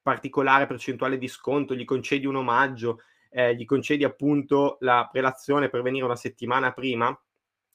[0.00, 3.00] particolare percentuale di sconto, gli concedi un omaggio,
[3.30, 7.14] eh, gli concedi appunto la prelazione per venire una settimana prima,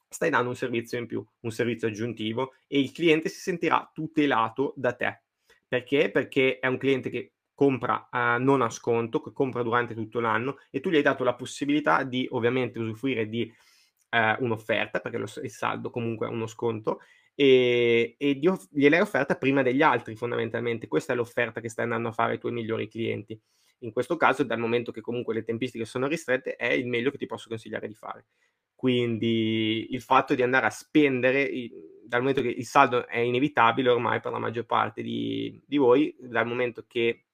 [0.09, 4.73] stai dando un servizio in più, un servizio aggiuntivo e il cliente si sentirà tutelato
[4.75, 5.21] da te.
[5.67, 6.09] Perché?
[6.09, 10.57] Perché è un cliente che compra uh, non a sconto, che compra durante tutto l'anno
[10.69, 13.51] e tu gli hai dato la possibilità di ovviamente usufruire di
[14.09, 16.99] uh, un'offerta, perché lo, il saldo comunque è uno sconto,
[17.35, 18.39] e, e
[18.71, 20.87] gliel'hai offerta prima degli altri fondamentalmente.
[20.87, 23.39] Questa è l'offerta che stai andando a fare ai tuoi migliori clienti.
[23.81, 27.17] In questo caso, dal momento che comunque le tempistiche sono ristrette, è il meglio che
[27.17, 28.25] ti posso consigliare di fare.
[28.73, 31.49] Quindi il fatto di andare a spendere,
[32.05, 36.15] dal momento che il saldo è inevitabile ormai per la maggior parte di, di voi,
[36.19, 37.25] dal momento che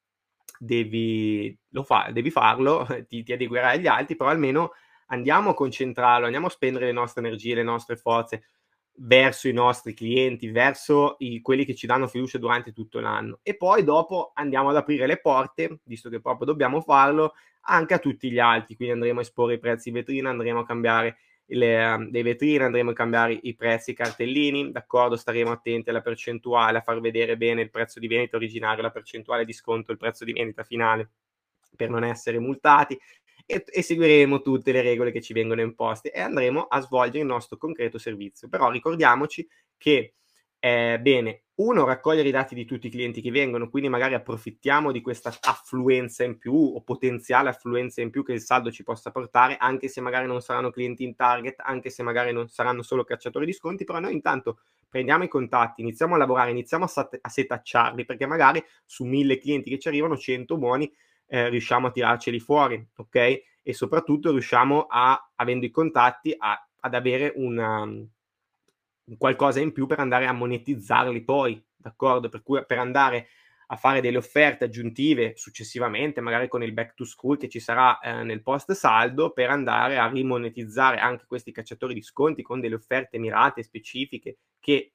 [0.58, 4.72] devi, fa, devi farlo, ti, ti adeguerai agli altri, però almeno
[5.14, 8.44] andiamo a concentrarlo, andiamo a spendere le nostre energie, le nostre forze
[8.96, 13.40] verso i nostri clienti, verso i, quelli che ci danno fiducia durante tutto l'anno.
[13.42, 17.34] E poi dopo andiamo ad aprire le porte, visto che proprio dobbiamo farlo,
[17.68, 20.66] anche a tutti gli altri, quindi andremo a esporre i prezzi in vetrina, andremo a
[20.66, 26.02] cambiare le, le vetrine, andremo a cambiare i prezzi, i cartellini, d'accordo, staremo attenti alla
[26.02, 29.98] percentuale, a far vedere bene il prezzo di vendita originario, la percentuale di sconto, il
[29.98, 31.10] prezzo di vendita finale
[31.76, 33.00] per non essere multati
[33.46, 37.26] e, e, seguiremo tutte le regole che ci vengono imposte e andremo a svolgere il
[37.26, 38.48] nostro concreto servizio.
[38.50, 40.14] Però ricordiamoci che
[40.64, 44.94] è bene, uno, raccogliere i dati di tutti i clienti che vengono, quindi magari approfittiamo
[44.94, 49.12] di questa affluenza in più o potenziale affluenza in più che il saldo ci possa
[49.12, 53.04] portare, anche se magari non saranno clienti in target, anche se magari non saranno solo
[53.04, 57.20] cacciatori di sconti, però noi intanto prendiamo i contatti, iniziamo a lavorare, iniziamo a, sat-
[57.20, 60.90] a setacciarli, perché magari su mille clienti che ci arrivano, 100 buoni,
[61.28, 63.42] eh, riusciamo a tirarceli fuori, ok?
[63.62, 67.88] E soprattutto riusciamo a, avendo i contatti, a, ad avere una
[69.18, 72.30] qualcosa in più per andare a monetizzarli poi, d'accordo?
[72.30, 73.28] Per cui per andare
[73.68, 78.00] a fare delle offerte aggiuntive successivamente, magari con il back to school che ci sarà
[78.00, 82.76] eh, nel post saldo, per andare a rimonetizzare anche questi cacciatori di sconti con delle
[82.76, 84.94] offerte mirate, specifiche, che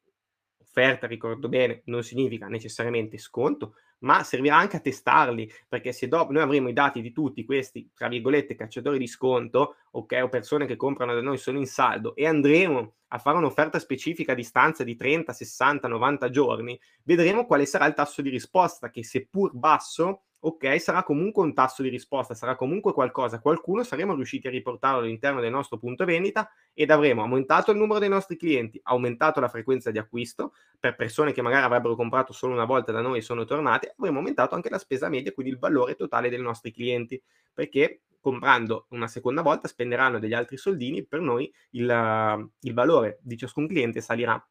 [0.58, 6.32] offerta, ricordo bene, non significa necessariamente sconto, ma servirà anche a testarli, perché se dopo
[6.32, 10.66] noi avremo i dati di tutti questi, tra virgolette, cacciatori di sconto, ok, o persone
[10.66, 14.84] che comprano da noi sono in saldo e andremo a fare un'offerta specifica a distanza
[14.84, 20.22] di 30, 60, 90 giorni, vedremo quale sarà il tasso di risposta che seppur basso
[20.40, 25.00] ok, sarà comunque un tasso di risposta, sarà comunque qualcosa, qualcuno saremo riusciti a riportarlo
[25.00, 29.48] all'interno del nostro punto vendita ed avremo aumentato il numero dei nostri clienti, aumentato la
[29.48, 33.22] frequenza di acquisto per persone che magari avrebbero comprato solo una volta da noi e
[33.22, 37.20] sono tornate, avremo aumentato anche la spesa media, quindi il valore totale dei nostri clienti,
[37.52, 43.36] perché comprando una seconda volta spenderanno degli altri soldini, per noi il, il valore di
[43.36, 44.44] ciascun cliente salirà.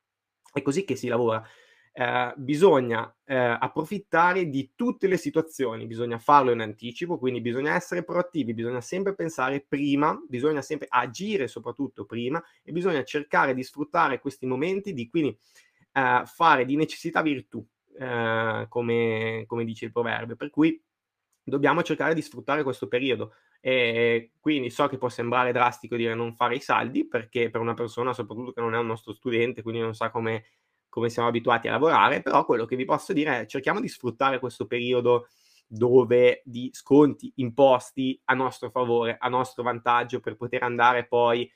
[0.51, 1.43] È così che si lavora.
[1.99, 8.03] Eh, bisogna eh, approfittare di tutte le situazioni, bisogna farlo in anticipo, quindi bisogna essere
[8.03, 14.19] proattivi, bisogna sempre pensare prima, bisogna sempre agire soprattutto prima e bisogna cercare di sfruttare
[14.19, 15.35] questi momenti di quindi
[15.93, 17.65] eh, fare di necessità virtù,
[17.97, 20.81] eh, come, come dice il proverbio, per cui
[21.43, 23.33] dobbiamo cercare di sfruttare questo periodo.
[23.59, 27.73] E quindi so che può sembrare drastico dire non fare i saldi, perché per una
[27.73, 30.45] persona, soprattutto che non è un nostro studente, quindi non sa come
[30.97, 34.39] come siamo abituati a lavorare, però quello che vi posso dire è cerchiamo di sfruttare
[34.39, 35.27] questo periodo
[35.67, 41.47] dove di sconti imposti a nostro favore, a nostro vantaggio per poter andare poi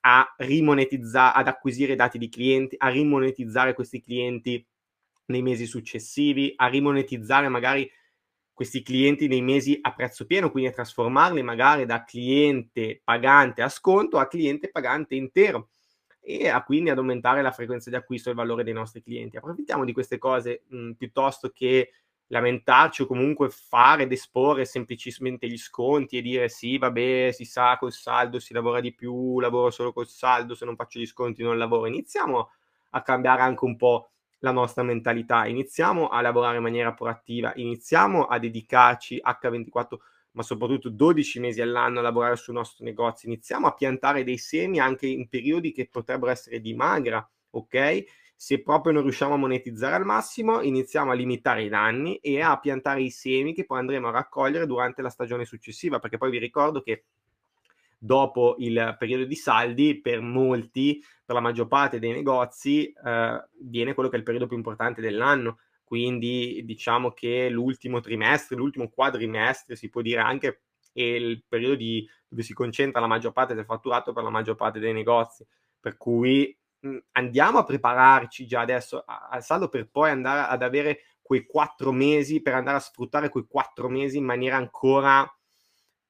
[0.00, 4.66] a rimonetizzare, ad acquisire dati di clienti, a rimonetizzare questi clienti
[5.26, 7.90] nei mesi successivi, a rimonetizzare magari
[8.52, 13.68] questi clienti nei mesi a prezzo pieno, quindi a trasformarli magari da cliente pagante a
[13.68, 15.68] sconto a cliente pagante intero
[16.20, 19.36] e a quindi ad aumentare la frequenza di acquisto e il valore dei nostri clienti.
[19.36, 21.90] Approfittiamo di queste cose mh, piuttosto che
[22.28, 27.76] lamentarci o comunque fare ed esporre semplicemente gli sconti e dire sì, vabbè, si sa
[27.78, 31.42] col saldo si lavora di più, lavoro solo col saldo, se non faccio gli sconti
[31.42, 31.86] non lavoro.
[31.86, 32.50] Iniziamo
[32.90, 34.10] a cambiare anche un po'
[34.40, 39.96] la nostra mentalità, iniziamo a lavorare in maniera proattiva, iniziamo a dedicarci H24
[40.36, 44.78] ma soprattutto 12 mesi all'anno a lavorare sul nostro negozio, iniziamo a piantare dei semi
[44.78, 48.04] anche in periodi che potrebbero essere di magra, ok?
[48.36, 52.58] Se proprio non riusciamo a monetizzare al massimo, iniziamo a limitare i danni e a
[52.58, 56.38] piantare i semi che poi andremo a raccogliere durante la stagione successiva, perché poi vi
[56.38, 57.04] ricordo che
[58.06, 63.94] dopo il periodo di saldi, per molti, per la maggior parte dei negozi, eh, viene
[63.94, 69.76] quello che è il periodo più importante dell'anno quindi diciamo che l'ultimo trimestre, l'ultimo quadrimestre,
[69.76, 73.64] si può dire anche, è il periodo di, dove si concentra la maggior parte del
[73.64, 75.46] fatturato per la maggior parte dei negozi.
[75.78, 81.02] Per cui mh, andiamo a prepararci già adesso al saldo per poi andare ad avere
[81.22, 85.24] quei quattro mesi, per andare a sfruttare quei quattro mesi in maniera ancora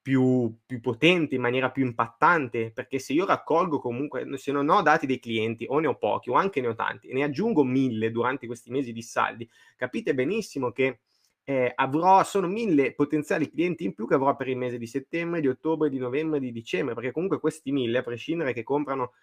[0.06, 4.80] più, più, potente, in maniera più impattante, perché se io raccolgo comunque, se non ho
[4.80, 7.64] dati dei clienti o ne ho pochi o anche ne ho tanti e ne aggiungo
[7.64, 11.00] mille durante questi mesi di saldi, capite benissimo che
[11.42, 15.40] eh, avrò, sono mille potenziali clienti in più che avrò per il mese di settembre,
[15.40, 19.14] di ottobre, di novembre, di dicembre, perché comunque questi mille, a prescindere che comprano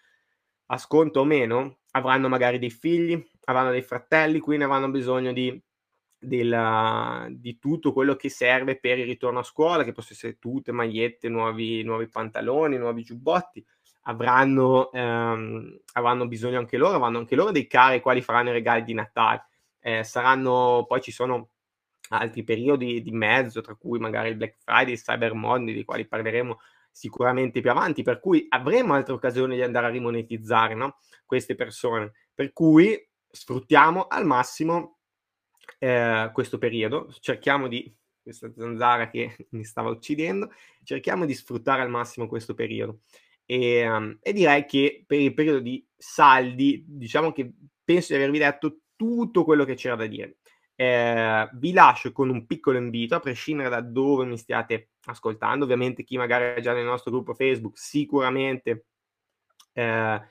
[0.66, 5.58] a sconto o meno, avranno magari dei figli, avranno dei fratelli, quindi avranno bisogno di
[6.24, 10.72] della, di tutto quello che serve per il ritorno a scuola, che possono essere tutte,
[10.72, 13.64] magliette, nuovi, nuovi pantaloni, nuovi giubbotti,
[14.02, 18.52] avranno, ehm, avranno bisogno anche loro, avranno anche loro dei cari ai quali faranno i
[18.52, 19.46] regali di Natale.
[19.80, 21.50] Eh, saranno, poi ci sono
[22.08, 26.06] altri periodi di mezzo, tra cui magari il Black Friday, il Cyber Monday, di quali
[26.06, 26.58] parleremo
[26.90, 30.98] sicuramente più avanti, per cui avremo altre occasioni di andare a rimonetizzare no?
[31.26, 32.12] queste persone.
[32.34, 32.96] Per cui
[33.30, 34.98] sfruttiamo al massimo
[35.78, 40.50] eh, questo periodo, cerchiamo di, questa zanzara che mi stava uccidendo,
[40.82, 43.00] cerchiamo di sfruttare al massimo questo periodo
[43.46, 47.52] e, um, e direi che per il periodo di saldi, diciamo che
[47.84, 50.38] penso di avervi detto tutto quello che c'era da dire.
[50.76, 55.64] Eh, vi lascio con un piccolo invito, a prescindere da dove mi stiate ascoltando.
[55.64, 58.86] Ovviamente chi magari è già nel nostro gruppo Facebook sicuramente
[59.72, 60.22] eh,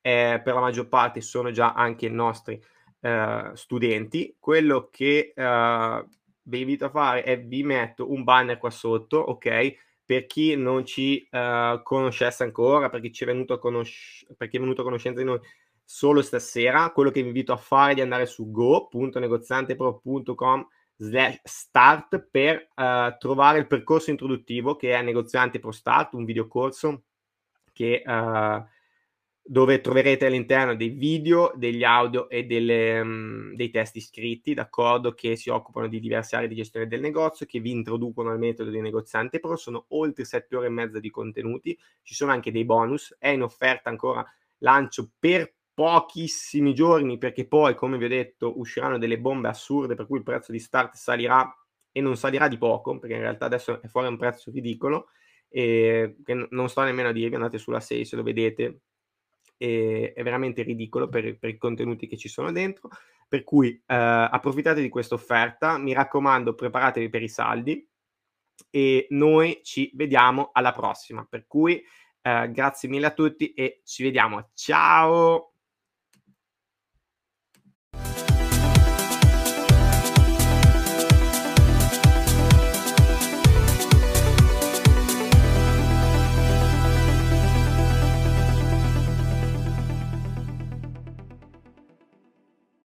[0.00, 2.60] eh, per la maggior parte sono già anche nostri
[3.02, 4.36] eh, studenti.
[4.38, 6.04] Quello che eh,
[6.44, 9.74] vi invito a fare è vi metto un banner qua sotto, ok?
[10.04, 14.48] Per chi non ci uh, conoscesse ancora, per chi ci è venuto a, conosc- per
[14.48, 15.38] chi è venuto a conoscenza di noi
[15.84, 22.28] solo stasera, quello che vi invito a fare è di andare su go.negoziantepro.com slash start
[22.30, 27.02] per uh, trovare il percorso introduttivo che è Negoziante Pro Start, un videocorso
[27.72, 28.64] che uh,
[29.44, 35.34] dove troverete all'interno dei video, degli audio e delle, um, dei testi scritti, d'accordo, che
[35.36, 38.80] si occupano di diverse aree di gestione del negozio, che vi introducono al metodo di
[38.80, 43.16] negoziante pro, sono oltre 7 ore e mezza di contenuti, ci sono anche dei bonus,
[43.18, 44.24] è in offerta ancora
[44.58, 50.06] lancio per pochissimi giorni, perché poi, come vi ho detto, usciranno delle bombe assurde, per
[50.06, 51.52] cui il prezzo di start salirà
[51.90, 55.08] e non salirà di poco, perché in realtà adesso è fuori un prezzo ridicolo,
[55.48, 56.16] e
[56.50, 58.80] non sto nemmeno a dirvi, andate sulla 6 se lo vedete,
[59.62, 62.88] e è veramente ridicolo per, per, i contenuti che ci sono dentro.
[63.28, 67.88] Per cui eh, approfittate di questa offerta, mi raccomando, preparatevi per i saldi
[68.70, 71.24] e noi ci vediamo alla prossima.
[71.30, 71.80] Per cui
[72.22, 74.50] eh, grazie mille a tutti e ci vediamo.
[74.54, 75.51] Ciao!